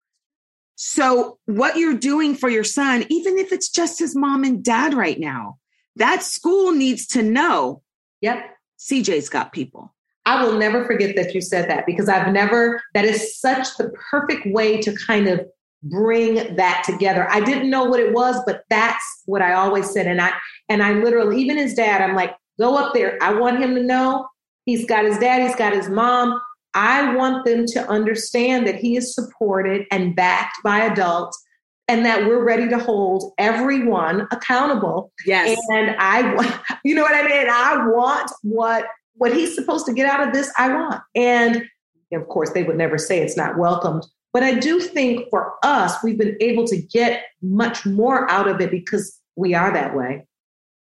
So 0.74 1.38
what 1.46 1.76
you're 1.76 1.94
doing 1.94 2.34
for 2.34 2.48
your 2.48 2.64
son, 2.64 3.04
even 3.08 3.38
if 3.38 3.52
it's 3.52 3.68
just 3.68 3.98
his 3.98 4.14
mom 4.14 4.44
and 4.44 4.62
dad 4.62 4.94
right 4.94 5.18
now, 5.18 5.58
that 5.96 6.22
school 6.22 6.72
needs 6.72 7.06
to 7.08 7.22
know. 7.22 7.82
Yep. 8.20 8.44
CJ's 8.78 9.28
got 9.28 9.52
people. 9.52 9.94
I 10.24 10.44
will 10.44 10.58
never 10.58 10.84
forget 10.84 11.16
that 11.16 11.34
you 11.34 11.40
said 11.40 11.68
that 11.70 11.86
because 11.86 12.08
I've 12.08 12.32
never, 12.32 12.82
that 12.94 13.04
is 13.04 13.40
such 13.40 13.76
the 13.76 13.90
perfect 14.10 14.46
way 14.46 14.80
to 14.82 14.94
kind 14.94 15.26
of 15.26 15.40
bring 15.82 16.56
that 16.56 16.82
together. 16.84 17.28
I 17.30 17.40
didn't 17.40 17.70
know 17.70 17.84
what 17.84 18.00
it 18.00 18.12
was, 18.12 18.40
but 18.46 18.62
that's 18.68 19.04
what 19.26 19.42
I 19.42 19.52
always 19.52 19.90
said. 19.90 20.06
And 20.06 20.20
I, 20.20 20.32
and 20.68 20.82
I 20.82 20.92
literally, 20.94 21.40
even 21.40 21.56
his 21.56 21.74
dad, 21.74 22.00
I'm 22.00 22.16
like, 22.16 22.34
Go 22.58 22.76
up 22.76 22.92
there. 22.92 23.18
I 23.22 23.32
want 23.34 23.62
him 23.62 23.74
to 23.76 23.82
know 23.82 24.26
he's 24.64 24.84
got 24.84 25.04
his 25.04 25.18
dad, 25.18 25.42
he's 25.42 25.56
got 25.56 25.72
his 25.72 25.88
mom. 25.88 26.38
I 26.74 27.14
want 27.14 27.44
them 27.44 27.64
to 27.66 27.88
understand 27.88 28.66
that 28.66 28.76
he 28.76 28.96
is 28.96 29.14
supported 29.14 29.86
and 29.90 30.14
backed 30.14 30.58
by 30.62 30.80
adults 30.80 31.42
and 31.86 32.04
that 32.04 32.26
we're 32.26 32.44
ready 32.44 32.68
to 32.68 32.78
hold 32.78 33.32
everyone 33.38 34.28
accountable. 34.30 35.10
Yes. 35.24 35.58
And 35.70 35.96
I 35.98 36.34
want, 36.34 36.54
you 36.84 36.94
know 36.94 37.02
what 37.02 37.14
I 37.14 37.26
mean? 37.26 37.48
I 37.48 37.86
want 37.88 38.30
what 38.42 38.86
what 39.14 39.34
he's 39.34 39.52
supposed 39.54 39.84
to 39.86 39.92
get 39.92 40.08
out 40.08 40.24
of 40.24 40.32
this, 40.32 40.52
I 40.56 40.72
want. 40.72 41.02
And 41.16 41.64
of 42.12 42.28
course, 42.28 42.52
they 42.52 42.62
would 42.62 42.76
never 42.76 42.98
say 42.98 43.18
it's 43.18 43.36
not 43.36 43.58
welcomed. 43.58 44.06
But 44.32 44.42
I 44.42 44.54
do 44.54 44.80
think 44.80 45.28
for 45.30 45.54
us, 45.62 45.94
we've 46.02 46.18
been 46.18 46.36
able 46.40 46.66
to 46.66 46.76
get 46.76 47.24
much 47.42 47.86
more 47.86 48.30
out 48.30 48.48
of 48.48 48.60
it 48.60 48.70
because 48.70 49.18
we 49.36 49.54
are 49.54 49.72
that 49.72 49.96
way. 49.96 50.26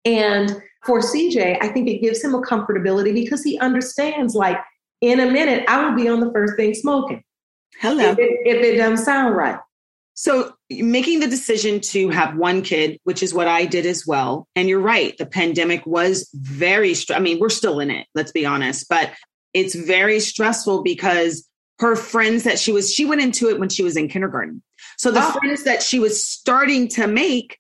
And 0.04 0.62
for 0.86 1.00
CJ, 1.00 1.58
I 1.62 1.68
think 1.70 1.88
it 1.88 2.02
gives 2.02 2.24
him 2.24 2.34
a 2.34 2.42
comfortability 2.42 3.14
because 3.14 3.44
he 3.44 3.58
understands, 3.60 4.36
like, 4.36 4.58
in 5.00 5.20
a 5.20 5.30
minute, 5.30 5.64
I 5.68 5.84
will 5.84 5.96
be 5.96 6.08
on 6.08 6.20
the 6.20 6.32
first 6.32 6.56
thing 6.56 6.74
smoking. 6.74 7.24
Hello. 7.80 8.12
If 8.12 8.20
it, 8.20 8.40
if 8.46 8.64
it 8.64 8.78
doesn't 8.78 9.06
sound 9.06 9.36
right. 9.36 9.60
So, 10.14 10.54
making 10.70 11.20
the 11.20 11.28
decision 11.28 11.80
to 11.82 12.10
have 12.10 12.36
one 12.36 12.62
kid, 12.62 13.00
which 13.06 13.24
is 13.24 13.34
what 13.34 13.48
I 13.48 13.66
did 13.66 13.86
as 13.86 14.06
well. 14.06 14.48
And 14.56 14.68
you're 14.68 14.82
right, 14.82 15.18
the 15.18 15.26
pandemic 15.26 15.86
was 15.86 16.30
very, 16.34 16.94
str- 16.94 17.14
I 17.14 17.20
mean, 17.20 17.40
we're 17.40 17.50
still 17.50 17.80
in 17.80 17.90
it, 17.90 18.08
let's 18.14 18.32
be 18.32 18.46
honest, 18.46 18.88
but 18.90 19.12
it's 19.54 19.74
very 19.74 20.20
stressful 20.20 20.84
because 20.84 21.48
her 21.82 21.96
friends 21.96 22.44
that 22.44 22.58
she 22.58 22.72
was, 22.72 22.94
she 22.94 23.06
went 23.06 23.22
into 23.22 23.50
it 23.50 23.60
when 23.60 23.70
she 23.70 23.84
was 23.84 23.98
in 23.98 24.08
kindergarten. 24.08 24.64
So, 24.98 25.12
the 25.12 25.22
oh. 25.22 25.32
friends 25.32 25.64
that 25.64 25.84
she 25.84 26.00
was 26.00 26.26
starting 26.26 26.88
to 26.90 27.08
make 27.08 27.60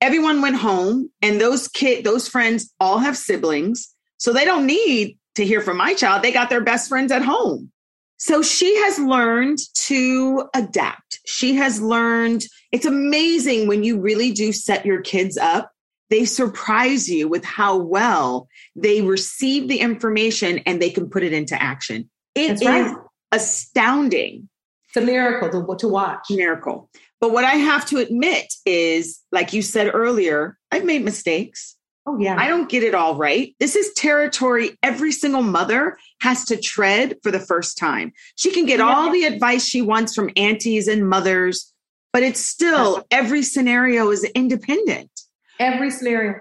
everyone 0.00 0.40
went 0.40 0.56
home 0.56 1.10
and 1.20 1.40
those 1.40 1.68
kid 1.68 2.04
those 2.04 2.28
friends 2.28 2.72
all 2.80 2.98
have 2.98 3.16
siblings 3.16 3.94
so 4.18 4.32
they 4.32 4.44
don't 4.44 4.66
need 4.66 5.18
to 5.34 5.44
hear 5.44 5.60
from 5.60 5.76
my 5.76 5.94
child 5.94 6.22
they 6.22 6.32
got 6.32 6.50
their 6.50 6.62
best 6.62 6.88
friends 6.88 7.12
at 7.12 7.22
home 7.22 7.70
so 8.16 8.42
she 8.42 8.76
has 8.82 8.98
learned 8.98 9.58
to 9.74 10.48
adapt 10.54 11.20
she 11.26 11.54
has 11.54 11.80
learned 11.80 12.44
it's 12.72 12.86
amazing 12.86 13.68
when 13.68 13.82
you 13.84 14.00
really 14.00 14.32
do 14.32 14.52
set 14.52 14.86
your 14.86 15.00
kids 15.00 15.36
up 15.36 15.70
they 16.08 16.24
surprise 16.24 17.08
you 17.08 17.28
with 17.28 17.44
how 17.44 17.76
well 17.76 18.48
they 18.74 19.00
receive 19.02 19.68
the 19.68 19.78
information 19.78 20.58
and 20.66 20.82
they 20.82 20.90
can 20.90 21.08
put 21.08 21.22
it 21.22 21.32
into 21.32 21.60
action 21.60 22.08
It 22.34 22.48
That's 22.48 22.62
is 22.62 22.68
right. 22.68 22.96
Astounding 23.32 24.48
it's 24.88 24.96
a 24.96 25.00
miracle 25.00 25.48
to, 25.48 25.76
to 25.76 25.88
watch 25.88 26.26
miracle 26.30 26.90
but 27.20 27.32
what 27.32 27.44
I 27.44 27.52
have 27.52 27.84
to 27.86 27.98
admit 27.98 28.54
is, 28.64 29.20
like 29.30 29.52
you 29.52 29.60
said 29.60 29.90
earlier, 29.92 30.56
I've 30.72 30.86
made 30.86 31.04
mistakes. 31.04 31.76
Oh, 32.06 32.18
yeah. 32.18 32.36
I 32.38 32.48
don't 32.48 32.70
get 32.70 32.82
it 32.82 32.94
all 32.94 33.14
right. 33.14 33.54
This 33.60 33.76
is 33.76 33.92
territory 33.92 34.70
every 34.82 35.12
single 35.12 35.42
mother 35.42 35.98
has 36.22 36.46
to 36.46 36.56
tread 36.56 37.18
for 37.22 37.30
the 37.30 37.38
first 37.38 37.76
time. 37.76 38.12
She 38.36 38.50
can 38.50 38.64
get 38.64 38.78
yeah. 38.78 38.86
all 38.86 39.12
the 39.12 39.24
advice 39.24 39.66
she 39.66 39.82
wants 39.82 40.14
from 40.14 40.30
aunties 40.34 40.88
and 40.88 41.06
mothers, 41.06 41.72
but 42.12 42.22
it's 42.22 42.40
still 42.40 43.04
every 43.10 43.42
scenario 43.42 44.10
is 44.10 44.24
independent. 44.24 45.10
Every 45.58 45.90
scenario. 45.90 46.40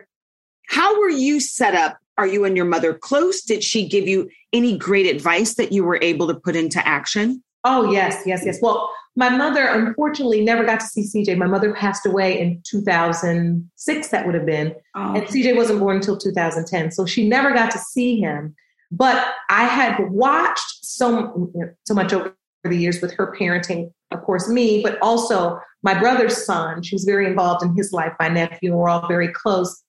How 0.70 0.98
were 1.02 1.10
you 1.10 1.42
set 1.42 1.76
up? 1.76 1.98
Are 2.20 2.28
you 2.28 2.44
and 2.44 2.58
your 2.58 2.66
mother 2.66 2.94
close? 2.94 3.42
Did 3.44 3.64
she 3.64 3.88
give 3.88 4.06
you 4.06 4.30
any 4.52 4.78
great 4.78 5.06
advice 5.06 5.54
that 5.54 5.72
you 5.72 5.86
were 5.86 5.98
able 6.02 6.28
to 6.28 6.34
put 6.34 6.54
into 6.54 6.86
action? 6.86 7.42
Oh, 7.64 7.90
yes, 7.90 8.24
yes, 8.26 8.42
yes. 8.46 8.60
Well, 8.62 8.94
my 9.16 9.30
mother 9.30 9.66
unfortunately 9.66 10.44
never 10.44 10.66
got 10.66 10.82
to 10.82 10.86
see 10.86 11.04
CJ. 11.04 11.38
My 11.38 11.48
mother 11.48 11.74
passed 11.74 12.06
away 12.06 12.38
in 12.38 12.62
2006, 12.70 14.08
that 14.10 14.26
would 14.26 14.36
have 14.36 14.46
been. 14.46 14.76
Oh. 14.96 15.16
And 15.16 15.24
CJ 15.24 15.56
wasn't 15.56 15.80
born 15.80 15.96
until 15.96 16.18
2010. 16.18 16.92
So 16.92 17.06
she 17.06 17.26
never 17.26 17.54
got 17.54 17.72
to 17.72 17.80
see 17.80 18.20
him. 18.20 18.54
But 18.92 19.26
I 19.50 19.64
had 19.64 20.10
watched 20.10 20.84
so, 20.84 21.50
so 21.86 21.94
much 21.94 22.12
over 22.12 22.36
the 22.66 22.76
years 22.76 23.00
with 23.02 23.14
her 23.14 23.34
parenting, 23.40 23.94
of 24.12 24.24
course, 24.24 24.50
me, 24.50 24.84
but 24.84 24.98
also 25.02 25.58
my 25.84 25.98
brother's 25.98 26.46
son. 26.46 26.84
She 26.84 26.96
was 26.96 27.06
very 27.06 27.28
involved 27.28 27.64
in 27.64 27.78
his 27.78 27.94
life, 27.94 28.12
my 28.20 28.28
nephew, 28.28 28.76
we're 28.76 28.90
all 28.90 29.08
very 29.08 29.30
close. 29.30 29.82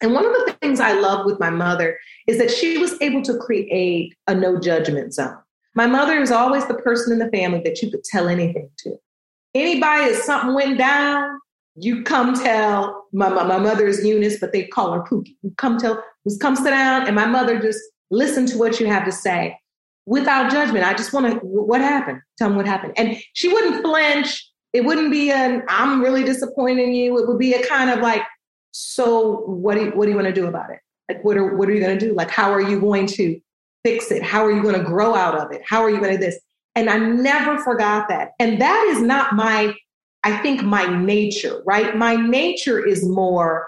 And 0.00 0.12
one 0.12 0.26
of 0.26 0.32
the 0.32 0.56
things 0.60 0.80
I 0.80 0.92
love 0.92 1.24
with 1.24 1.40
my 1.40 1.50
mother 1.50 1.98
is 2.26 2.38
that 2.38 2.50
she 2.50 2.78
was 2.78 3.00
able 3.00 3.22
to 3.22 3.38
create 3.38 4.14
a 4.26 4.34
no 4.34 4.58
judgment 4.58 5.14
zone. 5.14 5.38
My 5.74 5.86
mother 5.86 6.20
is 6.20 6.30
always 6.30 6.66
the 6.66 6.74
person 6.74 7.12
in 7.12 7.18
the 7.18 7.30
family 7.30 7.60
that 7.64 7.82
you 7.82 7.90
could 7.90 8.04
tell 8.04 8.28
anything 8.28 8.70
to. 8.78 8.96
Anybody, 9.54 10.04
if 10.04 10.22
something 10.22 10.54
went 10.54 10.78
down, 10.78 11.38
you 11.76 12.02
come 12.02 12.34
tell 12.34 13.06
my, 13.12 13.28
my, 13.28 13.44
my 13.44 13.58
mother 13.58 13.86
is 13.86 14.04
Eunice, 14.04 14.38
but 14.38 14.52
they 14.52 14.64
call 14.64 14.92
her 14.92 15.00
Pookie. 15.00 15.36
You 15.42 15.52
come 15.56 15.78
tell, 15.78 16.02
just 16.26 16.40
come 16.40 16.56
sit 16.56 16.70
down, 16.70 17.06
and 17.06 17.14
my 17.14 17.26
mother 17.26 17.58
just 17.58 17.80
listen 18.10 18.46
to 18.46 18.58
what 18.58 18.80
you 18.80 18.86
have 18.86 19.04
to 19.04 19.12
say 19.12 19.58
without 20.06 20.50
judgment. 20.50 20.86
I 20.86 20.94
just 20.94 21.12
want 21.12 21.26
to, 21.26 21.38
what 21.40 21.80
happened? 21.80 22.20
Tell 22.38 22.50
me 22.50 22.56
what 22.56 22.66
happened. 22.66 22.94
And 22.96 23.18
she 23.32 23.48
wouldn't 23.48 23.82
flinch. 23.82 24.50
It 24.72 24.84
wouldn't 24.84 25.10
be 25.10 25.30
an, 25.30 25.62
I'm 25.68 26.02
really 26.02 26.22
disappointed 26.22 26.84
in 26.84 26.94
you. 26.94 27.18
It 27.18 27.26
would 27.26 27.38
be 27.38 27.54
a 27.54 27.66
kind 27.66 27.90
of 27.90 28.00
like, 28.00 28.22
so 28.72 29.38
what 29.46 29.74
do 29.76 29.84
you, 29.84 29.90
what 29.90 30.04
do 30.04 30.10
you 30.10 30.16
want 30.16 30.28
to 30.28 30.34
do 30.34 30.46
about 30.46 30.70
it? 30.70 30.80
Like, 31.08 31.24
what 31.24 31.36
are, 31.36 31.56
what 31.56 31.68
are 31.68 31.72
you 31.72 31.80
going 31.80 31.98
to 31.98 32.06
do? 32.06 32.14
Like, 32.14 32.30
how 32.30 32.50
are 32.50 32.60
you 32.60 32.80
going 32.80 33.06
to 33.06 33.40
fix 33.84 34.10
it? 34.10 34.22
How 34.22 34.44
are 34.44 34.50
you 34.50 34.62
going 34.62 34.76
to 34.76 34.84
grow 34.84 35.14
out 35.14 35.38
of 35.38 35.52
it? 35.52 35.62
How 35.66 35.82
are 35.82 35.90
you 35.90 36.00
going 36.00 36.12
to 36.12 36.18
this? 36.18 36.38
And 36.74 36.90
I 36.90 36.98
never 36.98 37.58
forgot 37.58 38.08
that. 38.08 38.32
And 38.38 38.60
that 38.60 38.86
is 38.90 39.00
not 39.00 39.34
my, 39.34 39.72
I 40.24 40.36
think, 40.38 40.62
my 40.62 40.86
nature, 40.86 41.62
right? 41.64 41.96
My 41.96 42.16
nature 42.16 42.84
is 42.84 43.08
more, 43.08 43.66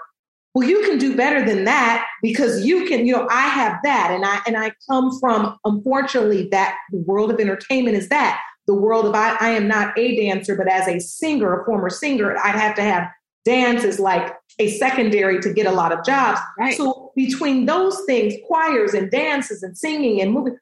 well, 0.53 0.67
you 0.67 0.81
can 0.81 0.97
do 0.97 1.15
better 1.15 1.45
than 1.45 1.63
that 1.63 2.05
because 2.21 2.65
you 2.65 2.85
can, 2.85 3.05
you 3.05 3.13
know, 3.13 3.27
I 3.31 3.47
have 3.47 3.79
that. 3.83 4.11
And 4.11 4.25
I 4.25 4.41
and 4.45 4.57
I 4.57 4.73
come 4.89 5.17
from, 5.19 5.57
unfortunately, 5.63 6.49
that 6.51 6.75
the 6.91 6.99
world 6.99 7.31
of 7.31 7.39
entertainment 7.39 7.95
is 7.95 8.09
that. 8.09 8.41
The 8.67 8.75
world 8.75 9.05
of 9.05 9.15
I, 9.15 9.37
I 9.39 9.49
am 9.51 9.67
not 9.67 9.97
a 9.97 10.15
dancer, 10.15 10.55
but 10.55 10.67
as 10.67 10.87
a 10.87 10.99
singer, 10.99 11.61
a 11.61 11.65
former 11.65 11.89
singer, 11.89 12.37
I'd 12.37 12.55
have 12.55 12.75
to 12.75 12.83
have 12.83 13.07
dance 13.45 13.83
is 13.83 13.99
like 13.99 14.33
a 14.59 14.69
secondary 14.71 15.39
to 15.41 15.53
get 15.53 15.65
a 15.65 15.71
lot 15.71 15.91
of 15.91 16.03
jobs. 16.05 16.39
Right. 16.57 16.75
So 16.75 17.11
between 17.15 17.65
those 17.65 18.01
things, 18.05 18.35
choirs 18.47 18.93
and 18.93 19.09
dances 19.09 19.63
and 19.63 19.77
singing 19.77 20.21
and 20.21 20.31
moving, 20.31 20.57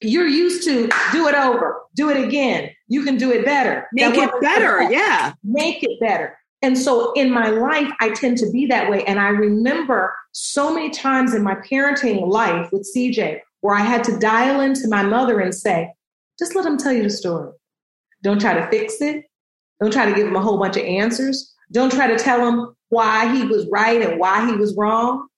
you're 0.00 0.28
used 0.28 0.64
to 0.64 0.88
do 1.12 1.28
it 1.28 1.34
over, 1.34 1.80
do 1.94 2.10
it 2.10 2.22
again. 2.22 2.70
You 2.88 3.04
can 3.04 3.16
do 3.16 3.32
it 3.32 3.44
better. 3.44 3.88
Make 3.92 4.14
it 4.14 4.30
better. 4.40 4.82
Yeah. 4.90 5.34
Make 5.42 5.82
it 5.82 5.98
better. 6.00 6.36
And 6.62 6.76
so 6.76 7.12
in 7.12 7.30
my 7.30 7.50
life, 7.50 7.90
I 8.00 8.10
tend 8.10 8.38
to 8.38 8.50
be 8.50 8.66
that 8.66 8.90
way. 8.90 9.04
And 9.04 9.20
I 9.20 9.28
remember 9.28 10.14
so 10.32 10.72
many 10.72 10.90
times 10.90 11.34
in 11.34 11.42
my 11.42 11.54
parenting 11.54 12.26
life 12.26 12.70
with 12.72 12.88
CJ 12.94 13.40
where 13.60 13.76
I 13.76 13.82
had 13.82 14.04
to 14.04 14.18
dial 14.18 14.60
into 14.60 14.88
my 14.88 15.02
mother 15.02 15.40
and 15.40 15.54
say, 15.54 15.92
just 16.38 16.54
let 16.54 16.66
him 16.66 16.76
tell 16.76 16.92
you 16.92 17.02
the 17.02 17.10
story. 17.10 17.52
Don't 18.22 18.40
try 18.40 18.54
to 18.54 18.68
fix 18.68 19.00
it. 19.00 19.24
Don't 19.80 19.92
try 19.92 20.06
to 20.06 20.14
give 20.14 20.26
him 20.26 20.36
a 20.36 20.40
whole 20.40 20.58
bunch 20.58 20.76
of 20.76 20.84
answers. 20.84 21.54
Don't 21.72 21.92
try 21.92 22.06
to 22.06 22.18
tell 22.18 22.46
him 22.46 22.74
why 22.88 23.34
he 23.34 23.44
was 23.44 23.66
right 23.70 24.00
and 24.02 24.18
why 24.18 24.46
he 24.46 24.56
was 24.56 24.74
wrong. 24.76 25.28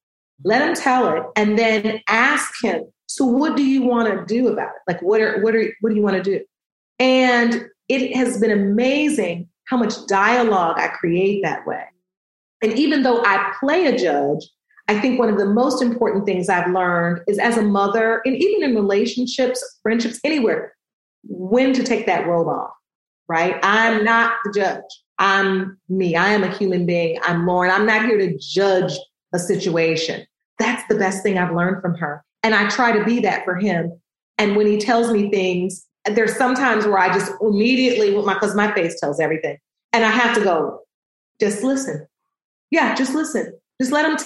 Let 0.44 0.62
him 0.62 0.74
tell 0.74 1.14
it 1.14 1.22
and 1.36 1.58
then 1.58 2.00
ask 2.08 2.52
him, 2.62 2.84
so 3.06 3.24
what 3.24 3.56
do 3.56 3.64
you 3.64 3.82
want 3.82 4.08
to 4.08 4.24
do 4.32 4.48
about 4.48 4.70
it? 4.70 4.82
Like 4.86 5.02
what 5.02 5.20
are 5.20 5.42
what 5.42 5.54
are 5.54 5.74
what 5.80 5.90
do 5.90 5.96
you 5.96 6.02
want 6.02 6.16
to 6.16 6.22
do? 6.22 6.44
And 6.98 7.66
it 7.88 8.14
has 8.16 8.38
been 8.38 8.52
amazing 8.52 9.48
how 9.64 9.76
much 9.76 10.06
dialogue 10.06 10.78
I 10.78 10.88
create 10.88 11.42
that 11.42 11.66
way. 11.66 11.84
And 12.62 12.72
even 12.78 13.02
though 13.02 13.22
I 13.24 13.52
play 13.58 13.86
a 13.86 13.98
judge, 13.98 14.48
I 14.88 14.98
think 15.00 15.18
one 15.18 15.28
of 15.28 15.38
the 15.38 15.46
most 15.46 15.82
important 15.82 16.26
things 16.26 16.48
I've 16.48 16.72
learned 16.72 17.22
is 17.26 17.38
as 17.38 17.56
a 17.56 17.62
mother, 17.62 18.20
and 18.24 18.36
even 18.36 18.62
in 18.62 18.74
relationships, 18.74 19.62
friendships, 19.82 20.20
anywhere, 20.24 20.74
when 21.22 21.72
to 21.72 21.82
take 21.82 22.06
that 22.06 22.26
robe 22.26 22.48
off, 22.48 22.72
right? 23.28 23.56
I'm 23.62 24.04
not 24.04 24.34
the 24.44 24.52
judge. 24.52 24.82
I'm 25.20 25.78
me. 25.88 26.16
I 26.16 26.30
am 26.30 26.42
a 26.42 26.52
human 26.52 26.86
being. 26.86 27.18
I'm 27.22 27.46
Lauren. 27.46 27.70
I'm 27.70 27.86
not 27.86 28.06
here 28.06 28.18
to 28.18 28.36
judge 28.38 28.92
a 29.32 29.38
situation. 29.38 30.26
That's 30.58 30.82
the 30.88 30.96
best 30.96 31.22
thing 31.22 31.38
I've 31.38 31.54
learned 31.54 31.82
from 31.82 31.94
her. 31.96 32.24
And 32.42 32.54
I 32.54 32.68
try 32.70 32.90
to 32.90 33.04
be 33.04 33.20
that 33.20 33.44
for 33.44 33.54
him. 33.56 34.00
And 34.38 34.56
when 34.56 34.66
he 34.66 34.78
tells 34.78 35.12
me 35.12 35.30
things, 35.30 35.86
there's 36.06 36.36
sometimes 36.36 36.86
where 36.86 36.98
I 36.98 37.12
just 37.12 37.32
immediately, 37.42 38.10
because 38.14 38.54
my 38.54 38.72
face 38.72 38.98
tells 38.98 39.20
everything. 39.20 39.58
And 39.92 40.04
I 40.04 40.10
have 40.10 40.34
to 40.36 40.42
go, 40.42 40.80
just 41.38 41.62
listen. 41.62 42.06
Yeah, 42.70 42.94
just 42.94 43.14
listen. 43.14 43.52
Just 43.80 43.92
let 43.92 44.06
him, 44.06 44.16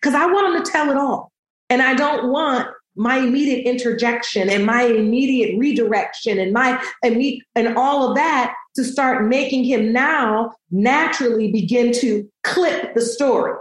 because 0.00 0.14
I 0.14 0.26
want 0.26 0.54
him 0.54 0.62
to 0.62 0.70
tell 0.70 0.90
it 0.90 0.96
all. 0.96 1.32
And 1.68 1.82
I 1.82 1.94
don't 1.94 2.30
want 2.30 2.68
my 2.96 3.18
immediate 3.18 3.66
interjection 3.66 4.48
and 4.48 4.64
my 4.64 4.84
immediate 4.84 5.58
redirection 5.58 6.38
and 6.38 6.52
my 6.52 6.82
and 7.02 7.76
all 7.76 8.08
of 8.08 8.16
that 8.16 8.54
to 8.76 8.84
start 8.84 9.26
making 9.26 9.64
him 9.64 9.92
now 9.92 10.52
naturally 10.70 11.50
begin 11.50 11.92
to 11.92 12.28
clip 12.42 12.94
the 12.94 13.00
story 13.00 13.54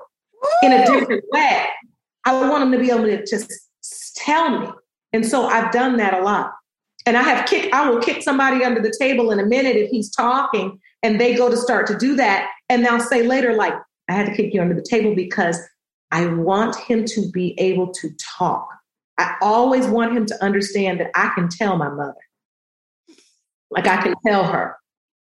in 0.64 0.72
a 0.72 0.86
different 0.86 1.24
way. 1.32 1.66
I 2.26 2.50
want 2.50 2.64
him 2.64 2.72
to 2.72 2.80
be 2.80 2.90
able 2.90 3.06
to 3.06 3.26
just 3.26 3.52
tell 4.16 4.60
me. 4.60 4.68
And 5.12 5.26
so 5.26 5.46
I've 5.46 5.72
done 5.72 5.98
that 5.98 6.14
a 6.14 6.22
lot. 6.22 6.52
And 7.06 7.18
I 7.18 7.22
have 7.22 7.46
kicked, 7.46 7.74
I 7.74 7.90
will 7.90 8.00
kick 8.00 8.24
somebody 8.24 8.64
under 8.64 8.82
the 8.82 8.94
table 8.98 9.32
in 9.32 9.40
a 9.40 9.46
minute 9.46 9.76
if 9.76 9.90
he's 9.90 10.10
talking 10.10 10.80
and 11.04 11.20
they 11.20 11.36
go 11.36 11.50
to 11.50 11.58
start 11.58 11.86
to 11.88 11.98
do 11.98 12.16
that. 12.16 12.50
And 12.70 12.86
they'll 12.86 13.00
say 13.00 13.24
later, 13.28 13.54
like, 13.54 13.74
I 14.10 14.14
had 14.14 14.26
to 14.26 14.36
kick 14.36 14.54
you 14.54 14.62
under 14.62 14.74
the 14.74 14.86
table 14.90 15.14
because 15.14 15.60
I 16.12 16.26
want 16.28 16.76
him 16.76 17.06
to 17.06 17.30
be 17.32 17.60
able 17.60 17.92
to 17.94 18.10
talk. 18.38 18.68
I 19.18 19.36
always 19.42 19.86
want 19.86 20.16
him 20.16 20.26
to 20.28 20.44
understand 20.44 21.00
that 21.00 21.12
I 21.14 21.32
can 21.36 21.50
tell 21.50 21.78
my 21.78 21.90
mother. 21.90 22.16
Like 23.70 23.88
I 23.88 24.02
can 24.02 24.16
tell 24.26 24.46
her, 24.46 24.78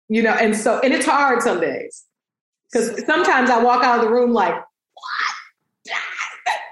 you 0.10 0.22
know, 0.22 0.32
and 0.32 0.56
so, 0.56 0.80
and 0.80 0.94
it's 0.94 1.06
hard 1.06 1.42
some 1.42 1.60
days 1.60 2.06
because 2.72 3.06
sometimes 3.06 3.50
I 3.50 3.62
walk 3.62 3.84
out 3.84 4.00
of 4.00 4.06
the 4.06 4.12
room 4.12 4.34
like, 4.34 4.54
what? 4.54 5.96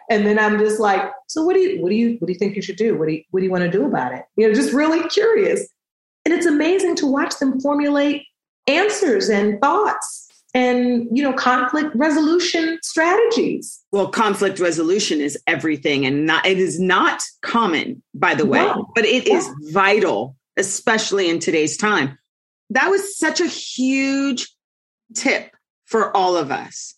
And 0.09 0.25
then 0.25 0.37
I'm 0.37 0.59
just 0.59 0.79
like, 0.79 1.01
so 1.27 1.43
what 1.43 1.55
do 1.55 1.61
you, 1.61 1.81
what 1.81 1.89
do 1.89 1.95
you, 1.95 2.17
what 2.19 2.27
do 2.27 2.33
you 2.33 2.37
think 2.37 2.55
you 2.55 2.61
should 2.61 2.75
do? 2.75 2.97
What 2.97 3.07
do 3.07 3.13
you, 3.15 3.23
what 3.31 3.39
do 3.39 3.45
you 3.45 3.51
want 3.51 3.63
to 3.63 3.71
do 3.71 3.85
about 3.85 4.13
it? 4.13 4.23
You 4.37 4.47
know, 4.47 4.53
just 4.53 4.71
really 4.71 5.07
curious. 5.09 5.67
And 6.25 6.33
it's 6.33 6.45
amazing 6.45 6.95
to 6.97 7.07
watch 7.07 7.39
them 7.39 7.59
formulate 7.59 8.23
answers 8.67 9.29
and 9.29 9.59
thoughts 9.61 10.25
and 10.55 11.07
you 11.11 11.21
know 11.21 11.33
conflict 11.33 11.93
resolution 11.95 12.79
strategies 12.81 13.83
well 13.91 14.07
conflict 14.07 14.59
resolution 14.59 15.21
is 15.21 15.37
everything 15.45 16.05
and 16.05 16.25
not 16.25 16.43
it 16.47 16.57
is 16.57 16.79
not 16.79 17.21
common 17.41 18.01
by 18.15 18.33
the 18.33 18.45
way 18.45 18.59
no. 18.59 18.89
but 18.95 19.05
it 19.05 19.27
yeah. 19.27 19.35
is 19.35 19.47
vital 19.71 20.35
especially 20.57 21.29
in 21.29 21.37
today's 21.37 21.77
time 21.77 22.17
that 22.71 22.89
was 22.89 23.17
such 23.17 23.39
a 23.41 23.47
huge 23.47 24.49
tip 25.15 25.51
for 25.85 26.15
all 26.15 26.35
of 26.35 26.51
us 26.51 26.95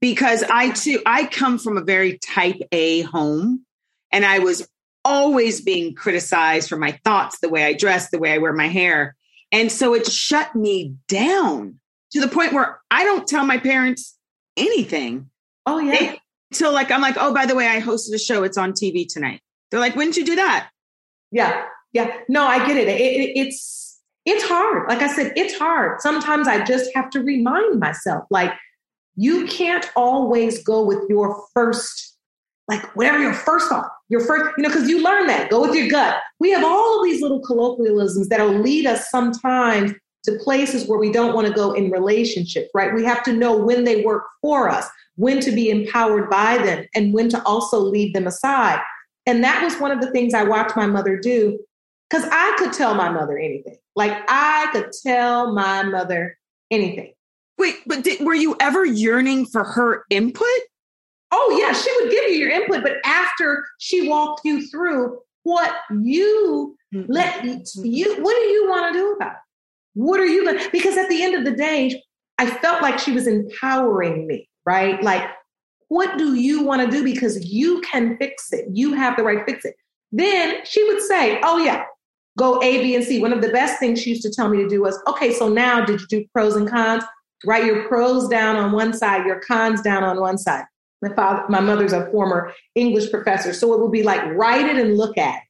because 0.00 0.44
i 0.50 0.70
too 0.70 1.00
i 1.06 1.26
come 1.26 1.58
from 1.58 1.76
a 1.78 1.84
very 1.84 2.18
type 2.18 2.60
a 2.72 3.02
home 3.02 3.64
and 4.12 4.24
i 4.24 4.38
was 4.38 4.68
always 5.04 5.60
being 5.60 5.94
criticized 5.94 6.68
for 6.68 6.76
my 6.76 6.92
thoughts 7.04 7.38
the 7.40 7.48
way 7.48 7.64
i 7.64 7.72
dress 7.72 8.10
the 8.10 8.18
way 8.18 8.32
i 8.32 8.38
wear 8.38 8.52
my 8.52 8.68
hair 8.68 9.16
and 9.52 9.70
so 9.70 9.94
it 9.94 10.06
shut 10.06 10.54
me 10.54 10.94
down 11.08 11.78
to 12.12 12.20
the 12.20 12.28
point 12.28 12.52
where 12.52 12.80
I 12.90 13.04
don't 13.04 13.26
tell 13.26 13.44
my 13.44 13.58
parents 13.58 14.16
anything. 14.56 15.30
Oh 15.66 15.78
yeah. 15.78 16.14
so 16.52 16.70
like 16.70 16.90
I'm 16.90 17.00
like, 17.00 17.16
oh, 17.18 17.34
by 17.34 17.46
the 17.46 17.54
way, 17.54 17.66
I 17.66 17.80
hosted 17.80 18.14
a 18.14 18.18
show. 18.18 18.42
It's 18.42 18.58
on 18.58 18.72
TV 18.72 19.06
tonight. 19.08 19.40
They're 19.70 19.80
like, 19.80 19.96
when 19.96 20.08
did 20.08 20.16
you 20.16 20.24
do 20.24 20.36
that? 20.36 20.70
Yeah, 21.30 21.64
yeah. 21.92 22.16
No, 22.28 22.44
I 22.44 22.66
get 22.66 22.76
it. 22.76 22.88
it, 22.88 23.00
it 23.00 23.32
it's 23.36 23.85
it's 24.26 24.44
hard. 24.44 24.88
Like 24.88 25.02
I 25.02 25.14
said, 25.14 25.32
it's 25.36 25.56
hard. 25.56 26.00
Sometimes 26.00 26.48
I 26.48 26.64
just 26.64 26.90
have 26.94 27.10
to 27.10 27.20
remind 27.20 27.78
myself, 27.78 28.24
like, 28.30 28.52
you 29.14 29.46
can't 29.46 29.88
always 29.96 30.62
go 30.62 30.84
with 30.84 30.98
your 31.08 31.42
first, 31.54 32.18
like 32.68 32.84
whatever 32.96 33.18
your 33.18 33.32
first 33.32 33.68
thought, 33.68 33.88
your 34.08 34.20
first, 34.20 34.52
you 34.58 34.62
know, 34.62 34.68
because 34.68 34.88
you 34.88 35.02
learn 35.02 35.26
that. 35.28 35.48
Go 35.48 35.62
with 35.62 35.74
your 35.74 35.88
gut. 35.88 36.18
We 36.38 36.50
have 36.50 36.64
all 36.64 36.98
of 36.98 37.04
these 37.04 37.22
little 37.22 37.40
colloquialisms 37.40 38.28
that'll 38.28 38.58
lead 38.58 38.86
us 38.86 39.10
sometimes 39.10 39.92
to 40.24 40.38
places 40.42 40.86
where 40.88 40.98
we 40.98 41.12
don't 41.12 41.34
want 41.34 41.46
to 41.46 41.52
go 41.52 41.72
in 41.72 41.90
relationships, 41.90 42.68
right? 42.74 42.92
We 42.92 43.04
have 43.04 43.22
to 43.22 43.32
know 43.32 43.56
when 43.56 43.84
they 43.84 44.04
work 44.04 44.24
for 44.42 44.68
us, 44.68 44.86
when 45.14 45.40
to 45.40 45.52
be 45.52 45.70
empowered 45.70 46.28
by 46.28 46.58
them, 46.58 46.84
and 46.94 47.14
when 47.14 47.28
to 47.30 47.42
also 47.44 47.78
leave 47.78 48.12
them 48.12 48.26
aside. 48.26 48.80
And 49.24 49.42
that 49.44 49.62
was 49.62 49.76
one 49.76 49.92
of 49.92 50.00
the 50.00 50.10
things 50.10 50.34
I 50.34 50.42
watched 50.42 50.76
my 50.76 50.86
mother 50.86 51.16
do 51.16 51.58
because 52.10 52.28
I 52.30 52.54
could 52.58 52.72
tell 52.72 52.94
my 52.94 53.08
mother 53.08 53.38
anything. 53.38 53.76
Like 53.96 54.12
I 54.28 54.68
could 54.72 54.90
tell 55.02 55.52
my 55.52 55.82
mother 55.82 56.38
anything. 56.70 57.14
Wait, 57.58 57.76
but 57.86 58.04
did, 58.04 58.24
were 58.24 58.34
you 58.34 58.54
ever 58.60 58.84
yearning 58.84 59.46
for 59.46 59.64
her 59.64 60.04
input? 60.10 60.46
Oh, 61.32 61.58
yeah, 61.60 61.72
she 61.72 61.90
would 62.00 62.10
give 62.10 62.24
you 62.30 62.36
your 62.36 62.50
input, 62.50 62.82
but 62.82 62.98
after 63.04 63.64
she 63.78 64.08
walked 64.08 64.42
you 64.44 64.68
through 64.68 65.18
what 65.42 65.74
you 65.90 66.76
mm-hmm. 66.94 67.10
let 67.10 67.44
you, 67.44 68.22
what 68.22 68.36
do 68.36 68.42
you 68.42 68.68
want 68.68 68.92
to 68.92 68.98
do 68.98 69.12
about 69.12 69.32
it? 69.32 69.38
What 69.94 70.20
are 70.20 70.26
you 70.26 70.44
going 70.44 70.58
to? 70.58 70.70
Because 70.70 70.96
at 70.96 71.08
the 71.08 71.22
end 71.22 71.34
of 71.34 71.44
the 71.44 71.56
day, 71.56 72.02
I 72.38 72.46
felt 72.46 72.82
like 72.82 72.98
she 72.98 73.12
was 73.12 73.26
empowering 73.26 74.26
me, 74.26 74.48
right? 74.66 75.02
Like, 75.02 75.28
what 75.88 76.18
do 76.18 76.34
you 76.34 76.62
want 76.62 76.82
to 76.82 76.96
do? 76.96 77.02
Because 77.02 77.44
you 77.44 77.80
can 77.80 78.18
fix 78.18 78.52
it. 78.52 78.66
You 78.70 78.92
have 78.92 79.16
the 79.16 79.22
right 79.22 79.38
to 79.38 79.52
fix 79.52 79.64
it. 79.64 79.74
Then 80.12 80.58
she 80.64 80.84
would 80.84 81.00
say, 81.00 81.40
Oh, 81.42 81.58
yeah, 81.58 81.84
go 82.36 82.62
A, 82.62 82.82
B, 82.82 82.94
and 82.94 83.04
C. 83.04 83.20
One 83.20 83.32
of 83.32 83.42
the 83.42 83.48
best 83.48 83.78
things 83.78 84.00
she 84.00 84.10
used 84.10 84.22
to 84.22 84.30
tell 84.30 84.48
me 84.48 84.58
to 84.58 84.68
do 84.68 84.82
was, 84.82 84.98
Okay, 85.06 85.32
so 85.32 85.48
now 85.48 85.84
did 85.84 86.00
you 86.00 86.06
do 86.06 86.24
pros 86.32 86.56
and 86.56 86.68
cons? 86.68 87.04
Write 87.44 87.64
your 87.64 87.86
pros 87.88 88.28
down 88.28 88.56
on 88.56 88.72
one 88.72 88.92
side, 88.92 89.26
your 89.26 89.40
cons 89.40 89.82
down 89.82 90.02
on 90.02 90.20
one 90.20 90.38
side. 90.38 90.64
My 91.02 91.12
father, 91.14 91.44
my 91.48 91.60
mother's 91.60 91.92
a 91.92 92.10
former 92.10 92.52
English 92.74 93.10
professor, 93.10 93.52
so 93.52 93.74
it 93.74 93.80
would 93.80 93.92
be 93.92 94.02
like 94.02 94.24
write 94.34 94.66
it 94.66 94.76
and 94.76 94.96
look 94.96 95.18
at 95.18 95.36
it. 95.36 95.42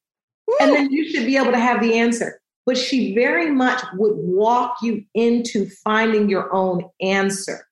And 0.60 0.72
then 0.72 0.90
you 0.90 1.08
should 1.10 1.26
be 1.26 1.36
able 1.36 1.52
to 1.52 1.58
have 1.58 1.80
the 1.80 1.94
answer 1.94 2.40
but 2.66 2.76
she 2.76 3.14
very 3.14 3.50
much 3.50 3.82
would 3.94 4.16
walk 4.16 4.78
you 4.82 5.04
into 5.14 5.70
finding 5.84 6.28
your 6.28 6.52
own 6.52 6.84
answer. 7.00 7.66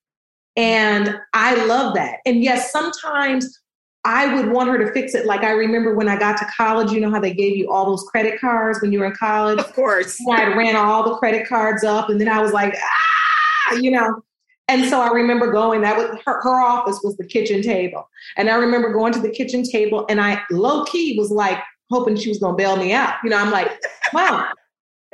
And 0.56 1.18
I 1.34 1.66
love 1.66 1.94
that. 1.94 2.20
And 2.24 2.42
yes, 2.44 2.70
sometimes 2.70 3.60
I 4.04 4.34
would 4.34 4.50
want 4.50 4.68
her 4.68 4.78
to 4.78 4.92
fix 4.92 5.14
it. 5.14 5.26
Like 5.26 5.42
I 5.42 5.52
remember 5.52 5.94
when 5.94 6.08
I 6.08 6.18
got 6.18 6.36
to 6.38 6.46
college, 6.56 6.92
you 6.92 7.00
know 7.00 7.10
how 7.10 7.20
they 7.20 7.32
gave 7.32 7.56
you 7.56 7.70
all 7.70 7.86
those 7.86 8.02
credit 8.04 8.40
cards 8.40 8.80
when 8.82 8.92
you 8.92 9.00
were 9.00 9.06
in 9.06 9.14
college? 9.16 9.58
Of 9.58 9.72
course. 9.72 10.18
I 10.30 10.54
ran 10.54 10.76
all 10.76 11.02
the 11.02 11.16
credit 11.16 11.48
cards 11.48 11.84
up 11.84 12.10
and 12.10 12.20
then 12.20 12.28
I 12.28 12.40
was 12.40 12.52
like, 12.52 12.74
ah, 12.76 13.74
you 13.76 13.90
know. 13.90 14.22
And 14.68 14.86
so 14.86 15.00
I 15.00 15.08
remember 15.08 15.52
going, 15.52 15.82
that 15.82 15.96
was 15.96 16.18
her, 16.24 16.40
her 16.42 16.60
office 16.62 17.00
was 17.02 17.16
the 17.16 17.26
kitchen 17.26 17.62
table. 17.62 18.08
And 18.36 18.48
I 18.48 18.54
remember 18.56 18.92
going 18.92 19.12
to 19.14 19.20
the 19.20 19.30
kitchen 19.30 19.62
table 19.62 20.06
and 20.08 20.20
I 20.20 20.42
low 20.50 20.84
key 20.84 21.18
was 21.18 21.30
like 21.30 21.58
hoping 21.90 22.16
she 22.16 22.28
was 22.28 22.38
gonna 22.38 22.56
bail 22.56 22.76
me 22.76 22.92
out. 22.92 23.14
You 23.22 23.30
know, 23.30 23.38
I'm 23.38 23.50
like, 23.50 23.70
wow, 24.12 24.48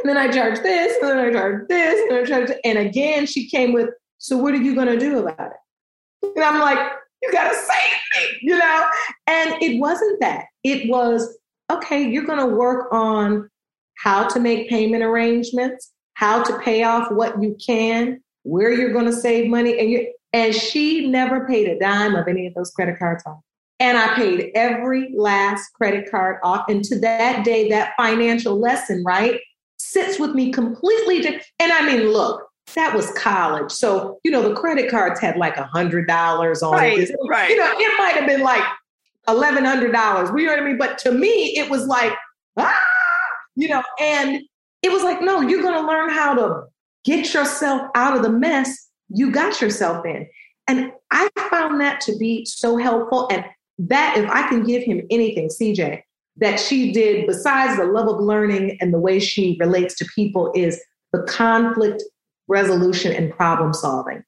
and 0.03 0.09
then 0.09 0.17
I 0.17 0.29
charged 0.31 0.63
this, 0.63 0.97
and 1.01 1.11
then 1.11 1.19
I 1.19 1.31
charged 1.31 1.69
this, 1.69 2.01
and 2.09 2.19
I 2.19 2.25
charge, 2.25 2.51
and 2.65 2.79
again 2.79 3.27
she 3.27 3.49
came 3.49 3.73
with, 3.73 3.91
so 4.19 4.37
what 4.37 4.55
are 4.55 4.59
you 4.59 4.75
going 4.75 4.87
to 4.87 4.99
do 4.99 5.19
about 5.19 5.53
it? 5.53 6.33
And 6.37 6.45
I'm 6.45 6.61
like, 6.61 6.79
you 7.23 7.33
got 7.33 7.51
to 7.51 7.55
save 7.55 7.93
me, 8.17 8.39
you 8.43 8.59
know. 8.59 8.87
And 9.27 9.63
it 9.63 9.81
wasn't 9.81 10.21
that. 10.21 10.47
It 10.65 10.89
was 10.89 11.39
okay. 11.71 12.09
You're 12.09 12.27
to 12.39 12.55
work 12.55 12.93
on 12.93 13.49
how 13.97 14.29
to 14.29 14.41
make 14.41 14.69
payment 14.69 15.03
arrangements, 15.03 15.93
how 16.15 16.43
to 16.43 16.59
pay 16.61 16.83
off 16.83 17.11
what 17.13 17.41
you 17.43 17.57
can, 17.65 18.21
where 18.43 18.73
you're 18.73 18.93
to 19.07 19.13
save 19.13 19.49
money, 19.49 19.79
and 19.79 19.91
you. 19.91 20.13
And 20.33 20.55
she 20.55 21.09
never 21.09 21.47
paid 21.47 21.69
a 21.69 21.79
dime 21.79 22.15
of 22.15 22.29
any 22.29 22.47
of 22.47 22.55
those 22.55 22.71
credit 22.71 22.99
cards 22.99 23.25
off. 23.27 23.41
And 23.81 23.99
I 23.99 24.15
paid 24.15 24.53
every 24.55 25.13
last 25.13 25.73
credit 25.75 26.09
card 26.09 26.39
off. 26.45 26.67
And 26.69 26.85
to 26.85 27.01
that 27.01 27.45
day, 27.45 27.69
that 27.71 27.95
financial 27.97 28.61
lesson, 28.61 29.03
right? 29.05 29.41
sits 29.81 30.21
with 30.21 30.35
me 30.35 30.53
completely 30.53 31.21
different. 31.21 31.45
And 31.59 31.73
I 31.73 31.85
mean, 31.85 32.09
look, 32.09 32.49
that 32.75 32.95
was 32.95 33.11
college. 33.13 33.71
So, 33.71 34.19
you 34.25 34.31
know, 34.31 34.49
the 34.49 34.55
credit 34.55 34.91
cards 34.91 35.21
had 35.21 35.37
like 35.37 35.57
a 35.57 35.65
hundred 35.65 36.07
dollars 36.07 36.63
on 36.63 36.73
right, 36.73 36.99
it. 36.99 37.11
Right. 37.29 37.51
You 37.51 37.57
know, 37.57 37.73
it 37.73 37.99
might 37.99 38.15
have 38.15 38.27
been 38.27 38.43
like 38.43 38.65
eleven 39.29 39.65
hundred 39.65 39.93
dollars. 39.93 40.31
You 40.37 40.47
know 40.47 40.53
what 40.53 40.63
I 40.63 40.65
mean? 40.65 40.79
But 40.79 40.99
to 40.99 41.13
me, 41.13 41.57
it 41.59 41.71
was 41.71 41.87
like, 41.87 42.13
ah, 42.57 42.81
you 43.57 43.69
know, 43.69 43.83
and 43.99 44.43
it 44.83 44.91
was 44.91 45.03
like, 45.03 45.21
no, 45.21 45.41
you're 45.41 45.63
gonna 45.63 45.87
learn 45.87 46.11
how 46.11 46.35
to 46.35 46.65
get 47.05 47.33
yourself 47.33 47.83
out 47.95 48.17
of 48.17 48.23
the 48.23 48.31
mess 48.31 48.89
you 49.09 49.31
got 49.31 49.61
yourself 49.61 50.05
in. 50.07 50.29
And 50.69 50.93
I 51.11 51.29
found 51.51 51.81
that 51.81 52.01
to 52.03 52.17
be 52.17 52.45
so 52.45 52.77
helpful. 52.77 53.29
And 53.31 53.45
that 53.79 54.17
if 54.17 54.29
I 54.31 54.49
can 54.49 54.63
give 54.63 54.83
him 54.83 55.03
anything, 55.11 55.49
CJ, 55.49 56.03
that 56.37 56.61
she 56.61 56.93
did, 56.93 57.27
besides 57.27 57.77
the 57.77 57.87
love 57.87 58.09
of 58.09 58.21
learning 58.21 58.79
and 58.81 58.95
the 58.95 58.99
way 58.99 59.19
she 59.19 59.57
relates 59.59 59.97
to 59.97 60.05
people, 60.15 60.53
is 60.55 60.81
the 61.13 61.23
conflict 61.25 62.03
resolution 62.51 63.13
and 63.13 63.33
problem 63.33 63.73
solving. 63.73 64.23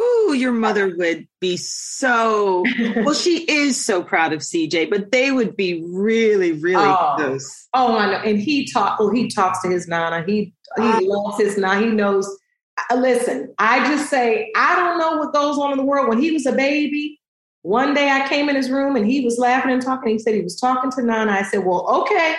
Ooh, 0.00 0.34
your 0.34 0.52
mother 0.52 0.96
would 0.96 1.28
be 1.40 1.58
so 1.58 2.64
well. 2.96 3.12
She 3.14 3.44
is 3.44 3.84
so 3.84 4.02
proud 4.02 4.32
of 4.32 4.40
CJ, 4.40 4.88
but 4.88 5.12
they 5.12 5.30
would 5.32 5.54
be 5.54 5.84
really, 5.86 6.52
really 6.52 6.82
oh, 6.82 7.14
close. 7.16 7.68
Oh, 7.74 7.98
I 7.98 8.10
know. 8.10 8.18
And 8.18 8.40
he 8.40 8.70
talk. 8.72 8.98
Well, 8.98 9.10
he 9.10 9.28
talks 9.28 9.60
to 9.62 9.68
his 9.68 9.86
nana. 9.86 10.24
He 10.26 10.54
he 10.76 10.82
oh. 10.82 11.00
loves 11.02 11.42
his 11.42 11.58
nana. 11.58 11.80
He 11.80 11.90
knows 11.90 12.26
uh, 12.90 12.96
listen, 12.96 13.54
I 13.58 13.86
just 13.86 14.08
say, 14.08 14.50
I 14.56 14.74
don't 14.76 14.98
know 14.98 15.18
what 15.18 15.34
goes 15.34 15.58
on 15.58 15.72
in 15.72 15.78
the 15.78 15.84
world. 15.84 16.08
When 16.08 16.20
he 16.20 16.30
was 16.30 16.46
a 16.46 16.52
baby, 16.52 17.20
one 17.62 17.94
day 17.94 18.08
I 18.08 18.26
came 18.28 18.48
in 18.48 18.56
his 18.56 18.70
room 18.70 18.96
and 18.96 19.06
he 19.06 19.24
was 19.24 19.38
laughing 19.38 19.72
and 19.72 19.82
talking. 19.82 20.12
He 20.12 20.18
said 20.18 20.34
he 20.34 20.40
was 20.40 20.58
talking 20.58 20.90
to 20.92 21.02
Nana. 21.02 21.32
I 21.32 21.42
said, 21.42 21.64
Well, 21.64 21.86
okay, 22.02 22.34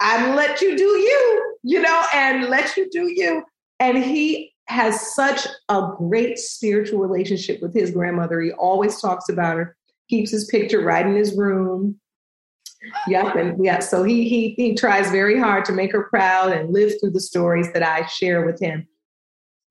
I'd 0.00 0.34
let 0.34 0.60
you 0.60 0.76
do 0.76 0.84
you, 0.84 1.56
you 1.62 1.80
know, 1.80 2.04
and 2.14 2.48
let 2.48 2.76
you 2.76 2.88
do 2.90 3.08
you. 3.08 3.42
And 3.80 3.98
he 3.98 4.52
has 4.66 5.14
such 5.14 5.46
a 5.68 5.90
great 5.96 6.38
spiritual 6.38 7.00
relationship 7.00 7.60
with 7.60 7.74
his 7.74 7.90
grandmother. 7.90 8.40
He 8.40 8.52
always 8.52 9.00
talks 9.00 9.28
about 9.28 9.56
her, 9.56 9.76
keeps 10.08 10.30
his 10.30 10.44
picture 10.44 10.80
right 10.80 11.04
in 11.04 11.16
his 11.16 11.36
room. 11.36 11.98
Yep, 13.08 13.34
and 13.36 13.64
yeah, 13.64 13.80
so 13.80 14.04
he 14.04 14.26
he 14.26 14.54
he 14.54 14.74
tries 14.74 15.10
very 15.10 15.38
hard 15.38 15.66
to 15.66 15.72
make 15.72 15.92
her 15.92 16.04
proud 16.04 16.52
and 16.52 16.72
live 16.72 16.92
through 16.98 17.10
the 17.10 17.20
stories 17.20 17.70
that 17.74 17.82
I 17.82 18.06
share 18.06 18.46
with 18.46 18.58
him. 18.58 18.86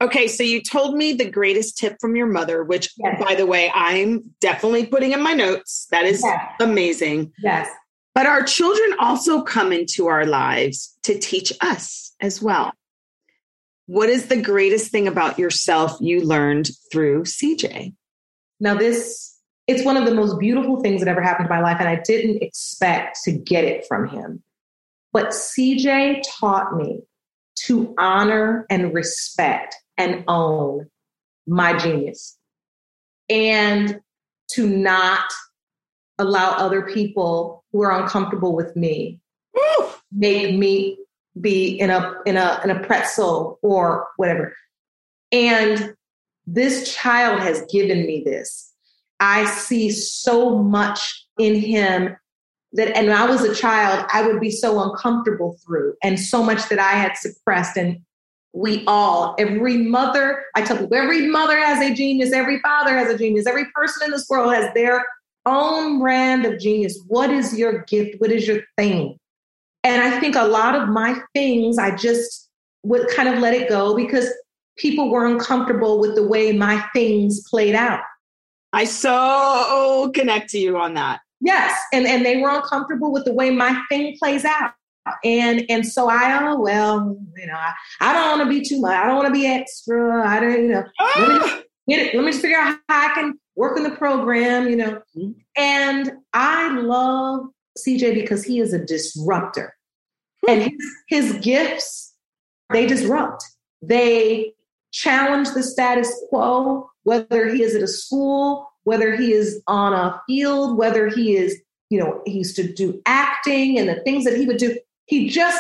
Okay, 0.02 0.28
so 0.28 0.44
you 0.44 0.62
told 0.62 0.96
me 0.96 1.14
the 1.14 1.30
greatest 1.30 1.78
tip 1.78 1.98
from 2.00 2.16
your 2.16 2.28
mother, 2.28 2.64
which 2.64 2.92
yes. 2.98 3.22
by 3.22 3.36
the 3.36 3.48
way, 3.48 3.72
I'm 3.74 4.32
definitely 4.40 4.86
putting 4.86 5.12
in 5.12 5.24
my 5.24 5.34
notes. 5.34 5.88
That 5.92 6.06
is 6.06 6.22
yes. 6.24 6.54
amazing. 6.60 7.34
Yes. 7.42 7.68
But 8.14 8.28
our 8.28 8.44
children 8.44 8.96
also 9.00 9.42
come 9.42 9.72
into 9.72 10.08
our 10.08 10.26
lives 10.26 10.98
to 11.04 11.18
teach 11.18 11.52
us 11.62 12.14
as 12.22 12.42
well. 12.42 12.74
What 13.90 14.10
is 14.10 14.28
the 14.28 14.40
greatest 14.40 14.92
thing 14.92 15.08
about 15.08 15.40
yourself 15.40 15.98
you 16.00 16.22
learned 16.22 16.70
through 16.92 17.24
CJ? 17.24 17.96
Now, 18.60 18.76
this 18.76 19.36
it's 19.66 19.84
one 19.84 19.98
of 19.98 20.06
the 20.06 20.14
most 20.14 20.38
beautiful 20.40 20.80
things 20.80 21.02
that 21.02 21.08
ever 21.10 21.24
happened 21.24 21.48
to 21.48 21.56
my 21.56 21.60
life, 21.60 21.78
and 21.80 21.90
I 21.90 22.00
didn't 22.06 22.44
expect 22.44 23.18
to 23.24 23.32
get 23.32 23.64
it 23.64 23.88
from 23.88 24.08
him. 24.08 24.44
But 25.12 25.30
CJ 25.30 26.22
taught 26.40 26.76
me 26.76 27.00
to 27.66 27.96
honor 27.98 28.68
and 28.70 28.94
respect 28.94 29.76
and 29.98 30.24
own 30.28 30.86
my 31.48 31.76
genius 31.76 32.38
and 33.28 34.02
to 34.52 34.70
not 34.70 35.34
allow 36.20 36.52
other 36.52 36.84
people 36.84 37.64
who 37.72 37.82
are 37.82 38.00
uncomfortable 38.00 38.56
with 38.56 38.76
me 38.76 39.20
make 40.12 40.54
me 40.54 40.99
be 41.40 41.80
in 41.80 41.90
a 41.90 42.14
in 42.26 42.38
a 42.38 42.60
in 42.64 42.70
a 42.70 42.80
pretzel 42.82 43.60
or 43.62 44.08
whatever 44.18 44.56
and 45.32 45.94
this 46.48 46.94
child 46.94 47.40
has 47.40 47.64
given 47.72 48.06
me 48.06 48.24
this 48.26 48.70
I 49.20 49.46
see 49.46 49.92
so 49.92 50.58
much 50.58 51.26
in 51.38 51.56
him 51.56 52.16
that, 52.74 52.96
and 52.96 53.08
when 53.08 53.18
I 53.18 53.26
was 53.26 53.44
a 53.44 53.54
child, 53.54 54.06
I 54.12 54.26
would 54.26 54.40
be 54.40 54.52
so 54.52 54.82
uncomfortable 54.82 55.58
through, 55.66 55.96
and 56.04 56.20
so 56.20 56.44
much 56.44 56.70
that 56.70 56.80
I 56.80 56.94
had 56.94 57.18
suppressed. 57.18 57.78
And 57.78 58.00
we 58.54 58.84
all, 58.86 59.36
every 59.38 59.78
mother, 59.78 60.46
I 60.56 60.62
tell 60.62 60.78
people, 60.78 60.96
every 60.96 61.28
mother 61.28 61.58
has 61.58 61.80
a 61.82 61.94
genius, 61.94 62.32
every 62.32 62.60
father 62.62 62.98
has 62.98 63.14
a 63.14 63.18
genius, 63.18 63.46
every 63.46 63.66
person 63.74 64.06
in 64.06 64.12
this 64.12 64.28
world 64.30 64.54
has 64.54 64.74
their 64.74 65.06
own 65.46 66.00
brand 66.00 66.46
of 66.46 66.60
genius. 66.60 67.00
What 67.08 67.30
is 67.30 67.58
your 67.58 67.80
gift? 67.84 68.20
What 68.22 68.32
is 68.32 68.48
your 68.48 68.62
thing? 68.78 69.19
And 69.90 70.04
I 70.04 70.20
think 70.20 70.36
a 70.36 70.44
lot 70.44 70.76
of 70.76 70.88
my 70.88 71.20
things, 71.34 71.80
I 71.80 71.96
just 71.96 72.48
would 72.84 73.08
kind 73.10 73.28
of 73.28 73.40
let 73.40 73.56
it 73.56 73.68
go 73.68 73.96
because 73.96 74.32
people 74.78 75.10
were 75.10 75.26
uncomfortable 75.26 76.00
with 76.00 76.14
the 76.14 76.28
way 76.28 76.52
my 76.52 76.86
things 76.94 77.42
played 77.50 77.74
out. 77.74 78.02
I 78.72 78.84
so 78.84 80.12
connect 80.14 80.52
to 80.52 80.60
you 80.60 80.78
on 80.78 80.94
that. 80.94 81.22
Yes, 81.42 81.76
and 81.92 82.06
and 82.06 82.24
they 82.24 82.38
were 82.38 82.52
uncomfortable 82.52 83.12
with 83.12 83.26
the 83.26 83.34
way 83.34 83.50
my 83.50 83.82
thing 83.90 84.16
plays 84.20 84.46
out. 84.46 84.74
And 85.24 85.66
and 85.70 85.88
so 85.88 86.08
I 86.08 86.40
oh 86.48 86.60
well, 86.60 87.18
you 87.36 87.48
know, 87.48 87.56
I, 87.56 87.74
I 88.00 88.14
don't 88.14 88.38
want 88.38 88.44
to 88.44 88.60
be 88.60 88.64
too 88.64 88.80
much. 88.80 88.96
I 88.96 89.08
don't 89.08 89.16
want 89.16 89.28
to 89.30 89.34
be 89.34 89.48
extra. 89.48 90.28
I 90.28 90.40
don't, 90.40 90.52
you 90.52 90.68
know. 90.68 90.84
Ah! 91.00 91.64
Let, 91.88 91.98
me 91.98 92.12
let 92.14 92.26
me 92.26 92.32
just 92.32 92.44
figure 92.44 92.60
out 92.60 92.78
how 92.88 93.10
I 93.10 93.14
can 93.16 93.40
work 93.56 93.76
in 93.76 93.82
the 93.82 93.92
program, 93.92 94.70
you 94.70 94.76
know. 94.76 95.02
Mm-hmm. 95.18 95.32
And 95.58 96.12
I 96.34 96.78
love 96.78 97.48
CJ 97.84 98.14
because 98.14 98.44
he 98.44 98.60
is 98.60 98.72
a 98.72 98.86
disruptor. 98.86 99.74
Hmm. 100.46 100.52
And 100.52 100.62
his, 100.62 101.32
his 101.32 101.46
gifts, 101.46 102.14
they 102.72 102.86
disrupt. 102.86 103.44
They 103.82 104.54
challenge 104.92 105.52
the 105.52 105.64
status 105.64 106.12
quo 106.30 106.90
whether 107.04 107.50
he 107.50 107.64
is 107.64 107.76
at 107.76 107.82
a 107.82 107.88
school, 107.88 108.70
whether 108.84 109.16
he 109.16 109.34
is 109.34 109.64
on 109.68 109.94
a 109.94 110.22
field, 110.28 110.78
whether 110.78 111.08
he 111.08 111.36
is, 111.36 111.60
you 111.90 112.00
know, 112.00 112.22
he 112.26 112.40
used 112.40 112.56
to 112.56 112.72
do 112.72 113.02
acting 113.08 113.80
and 113.80 113.90
the 113.90 114.02
things 114.02 114.26
that 114.26 114.38
he 114.38 114.46
would 114.46 114.58
do. 114.58 114.78
He 115.06 115.28
just 115.28 115.60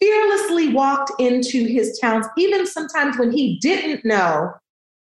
fearlessly 0.00 0.72
walked 0.72 1.12
into 1.20 1.66
his 1.66 1.98
towns, 2.00 2.26
even 2.36 2.66
sometimes 2.66 3.16
when 3.16 3.30
he 3.30 3.58
didn't 3.60 4.04
know 4.04 4.52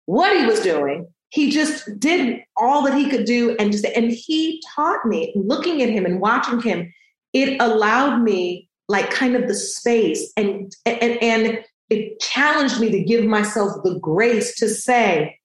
what 0.06 0.38
he 0.38 0.46
was 0.46 0.62
doing. 0.62 1.08
He 1.30 1.52
just 1.52 2.00
did 2.00 2.41
all 2.56 2.82
that 2.84 2.94
he 2.94 3.10
could 3.10 3.26
do 3.26 3.58
and 3.60 3.72
just 3.72 3.84
and 3.84 4.12
he 4.12 4.63
taught 4.74 5.06
me 5.06 5.34
looking 5.36 5.82
at 5.82 5.89
him 5.89 6.06
and 6.06 6.22
watching 6.22 6.62
him 6.62 6.94
it 7.34 7.58
allowed 7.60 8.22
me 8.22 8.64
like 8.88 9.10
kind 9.10 9.36
of 9.36 9.48
the 9.48 9.56
space 9.56 10.32
and 10.38 10.71
and 10.86 11.21
and 11.21 11.63
it 11.89 12.19
challenged 12.19 12.80
me 12.80 12.89
to 12.91 13.04
give 13.04 13.26
myself 13.26 13.71
the 13.84 14.00
grace 14.00 14.56
to 14.56 14.67
say 14.67 15.39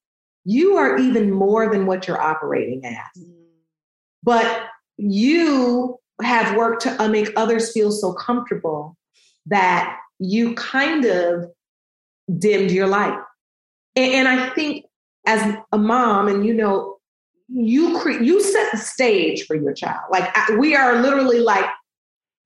you 0.45 0.77
are 0.77 0.99
even 0.99 1.31
more 1.31 1.71
than 1.71 1.87
what 1.87 2.09
you're 2.09 2.21
operating 2.21 2.85
at. 2.85 3.11
Mm. 3.19 3.35
But 4.23 4.67
you 4.97 5.99
have 6.23 6.57
worked 6.57 6.83
to 6.83 7.03
uh, 7.03 7.09
make 7.09 7.31
others 7.37 7.73
feel 7.73 7.91
so 7.91 8.13
comfortable 8.13 8.97
that 9.47 9.97
you 10.19 10.55
kind 10.55 11.05
of 11.05 11.47
dimmed 12.39 12.71
your 12.71 12.87
light. 12.87 13.19
And, 13.97 14.13
and 14.13 14.29
I 14.29 14.51
think 14.51 14.87
as 15.27 15.57
a 15.73 15.79
mom, 15.79 16.29
and 16.29 16.45
you 16.45 16.55
know, 16.55 16.99
you 17.49 17.99
cre- 17.99 18.23
you 18.23 18.43
set 18.43 18.71
the 18.73 18.79
stage 18.79 19.47
for 19.47 19.57
your 19.57 19.73
child. 19.73 20.05
Like 20.11 20.33
we 20.59 20.77
are 20.77 21.03
literally 21.03 21.41
like 21.41 21.65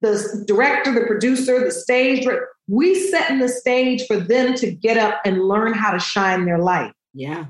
the 0.04 0.44
director, 0.46 0.92
the 0.92 1.06
producer, 1.06 1.64
the 1.64 1.72
stage. 1.72 2.26
We 2.68 2.94
set 3.10 3.30
in 3.30 3.40
the 3.40 3.48
stage 3.48 4.06
for 4.06 4.16
them 4.16 4.54
to 4.54 4.70
get 4.70 4.96
up 4.96 5.20
and 5.24 5.42
learn 5.42 5.74
how 5.74 5.90
to 5.90 5.98
shine 5.98 6.44
their 6.44 6.58
light. 6.58 6.92
Yeah 7.12 7.46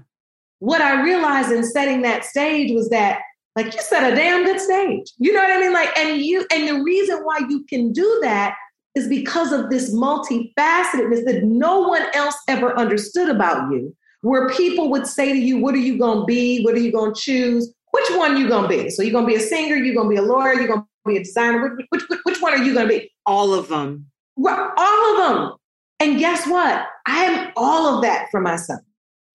what 0.64 0.80
I 0.80 1.02
realized 1.02 1.52
in 1.52 1.62
setting 1.62 2.00
that 2.02 2.24
stage 2.24 2.72
was 2.72 2.88
that 2.88 3.20
like 3.54 3.66
you 3.66 3.82
set 3.82 4.10
a 4.10 4.16
damn 4.16 4.44
good 4.44 4.58
stage. 4.58 5.12
You 5.18 5.32
know 5.32 5.40
what 5.40 5.52
I 5.52 5.60
mean? 5.60 5.72
Like, 5.72 5.96
and 5.96 6.20
you, 6.22 6.44
and 6.50 6.66
the 6.66 6.82
reason 6.82 7.18
why 7.18 7.40
you 7.48 7.64
can 7.68 7.92
do 7.92 8.18
that 8.22 8.54
is 8.94 9.06
because 9.06 9.52
of 9.52 9.70
this 9.70 9.94
multifacetedness 9.94 11.24
that 11.26 11.42
no 11.44 11.80
one 11.80 12.02
else 12.14 12.34
ever 12.48 12.76
understood 12.78 13.28
about 13.28 13.70
you. 13.70 13.94
Where 14.22 14.48
people 14.48 14.90
would 14.90 15.06
say 15.06 15.34
to 15.34 15.38
you, 15.38 15.58
"What 15.58 15.74
are 15.74 15.78
you 15.78 15.98
going 15.98 16.20
to 16.20 16.24
be? 16.24 16.62
What 16.62 16.74
are 16.74 16.78
you 16.78 16.90
going 16.90 17.12
to 17.12 17.20
choose? 17.20 17.72
Which 17.90 18.10
one 18.12 18.32
are 18.32 18.38
you 18.38 18.48
going 18.48 18.62
to 18.62 18.68
be? 18.68 18.88
So 18.88 19.02
you're 19.02 19.12
going 19.12 19.26
to 19.26 19.28
be 19.28 19.36
a 19.36 19.40
singer? 19.40 19.76
You're 19.76 19.94
going 19.94 20.08
to 20.08 20.22
be 20.22 20.26
a 20.26 20.32
lawyer? 20.32 20.54
You're 20.54 20.66
going 20.66 20.80
to 20.80 20.86
be 21.12 21.16
a 21.16 21.24
designer? 21.24 21.76
Which, 21.90 22.02
which, 22.08 22.20
which 22.24 22.40
one 22.40 22.52
are 22.52 22.62
you 22.62 22.74
going 22.74 22.88
to 22.88 22.98
be? 22.98 23.10
All 23.26 23.54
of 23.54 23.68
them. 23.68 24.06
Well, 24.36 24.72
all 24.76 25.12
of 25.12 25.18
them. 25.18 25.52
And 26.00 26.18
guess 26.18 26.46
what? 26.46 26.86
I 27.06 27.24
am 27.24 27.52
all 27.56 27.94
of 27.94 28.02
that 28.02 28.28
for 28.30 28.40
my 28.40 28.56
son. 28.56 28.80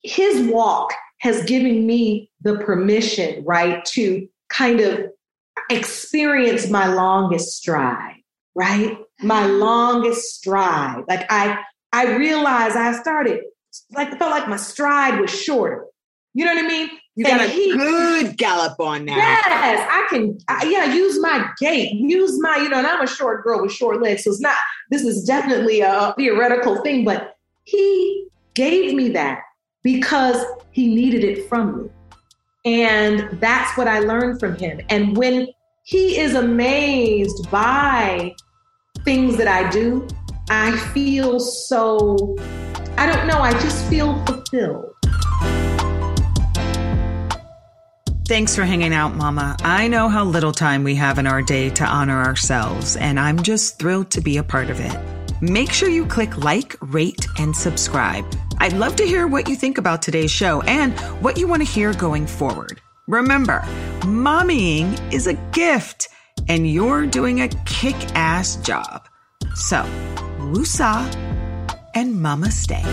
His 0.04 0.52
walk 0.52 0.94
has 1.20 1.44
given 1.44 1.86
me 1.86 2.30
the 2.42 2.58
permission, 2.58 3.44
right, 3.46 3.84
to 3.86 4.28
kind 4.50 4.80
of 4.80 5.06
experience 5.70 6.70
my 6.70 6.88
longest 6.88 7.58
stride, 7.58 8.18
right? 8.56 8.98
My 9.22 9.46
longest 9.46 10.36
stride. 10.36 11.04
Like 11.08 11.26
I, 11.30 11.60
I 11.92 12.16
realized 12.16 12.76
I 12.76 13.00
started, 13.00 13.42
like, 13.92 14.18
felt 14.18 14.32
like 14.32 14.48
my 14.48 14.58
stride 14.58 15.20
was 15.20 15.30
shorter. 15.30 15.86
You 16.34 16.46
know 16.46 16.54
what 16.54 16.66
I 16.66 16.68
mean? 16.68 16.90
You 17.16 17.26
got 17.26 17.42
a 17.42 17.48
he, 17.48 17.76
good 17.76 18.38
gallop 18.38 18.80
on 18.80 19.06
now. 19.06 19.18
Yes, 19.18 19.88
I 19.92 20.08
can. 20.10 20.38
I, 20.48 20.70
yeah, 20.70 20.94
use 20.94 21.20
my 21.20 21.50
gait, 21.60 21.94
use 21.94 22.40
my, 22.40 22.58
you 22.58 22.70
know, 22.70 22.78
and 22.78 22.88
I'm 22.88 23.02
a 23.02 23.08
short 23.08 23.44
girl 23.44 23.62
with 23.62 23.74
short 23.74 24.02
legs, 24.02 24.24
so 24.24 24.32
it's 24.32 24.40
not. 24.40 24.56
This 24.90 25.04
is 25.04 25.26
definitely 25.26 25.82
a 25.82 26.14
theoretical 26.18 26.82
thing, 26.82 27.04
but 27.04 27.36
he 27.66 28.28
gave 28.54 28.94
me 28.94 29.10
that 29.10 29.42
because 29.84 30.44
he 30.72 30.94
needed 30.96 31.24
it 31.24 31.50
from 31.50 31.84
me. 31.84 31.90
And 32.66 33.40
that's 33.40 33.78
what 33.78 33.88
I 33.88 34.00
learned 34.00 34.40
from 34.40 34.56
him. 34.56 34.82
And 34.90 35.18
when 35.18 35.48
he 35.84 36.20
is 36.20 36.36
amazed 36.36 37.50
by 37.50 38.36
things 39.04 39.38
that 39.38 39.48
I 39.48 39.70
do, 39.70 40.08
I 40.50 40.78
feel 40.94 41.40
so, 41.40 42.38
I 42.98 43.12
don't 43.12 43.28
know, 43.28 43.40
I 43.40 43.52
just 43.54 43.88
feel 43.90 44.24
fulfilled. 44.26 44.94
Thanks 48.30 48.56
for 48.56 48.64
hanging 48.64 48.94
out, 48.94 49.16
Mama. 49.16 49.58
I 49.64 49.88
know 49.88 50.08
how 50.08 50.24
little 50.24 50.52
time 50.52 50.84
we 50.84 50.94
have 50.94 51.18
in 51.18 51.26
our 51.26 51.42
day 51.42 51.72
to 51.72 51.84
honor 51.84 52.22
ourselves, 52.22 52.96
and 52.96 53.20
I'm 53.20 53.42
just 53.42 53.80
thrilled 53.80 54.12
to 54.12 54.22
be 54.22 54.38
a 54.38 54.44
part 54.44 54.70
of 54.70 54.80
it. 54.80 54.96
Make 55.42 55.72
sure 55.72 55.90
you 55.90 56.06
click 56.06 56.38
like, 56.38 56.76
rate, 56.80 57.26
and 57.40 57.56
subscribe. 57.58 58.24
I'd 58.60 58.74
love 58.74 58.96
to 58.98 59.04
hear 59.04 59.26
what 59.26 59.50
you 59.50 59.56
think 59.56 59.80
about 59.80 60.04
today's 60.04 60.30
show 60.30 60.62
and 60.62 60.94
what 61.24 61.40
you 61.40 61.48
want 61.48 61.64
to 61.64 61.68
hear 61.68 61.92
going 61.92 62.28
forward. 62.28 62.80
Remember, 63.08 63.62
mommying 64.02 65.12
is 65.12 65.26
a 65.26 65.34
gift 65.52 66.08
and 66.48 66.70
you're 66.70 67.08
doing 67.08 67.42
a 67.42 67.48
kick 67.66 67.96
ass 68.14 68.58
job. 68.58 69.10
So, 69.56 69.78
woosah 70.38 71.16
and 71.96 72.22
mama 72.22 72.52
stay. 72.52 72.84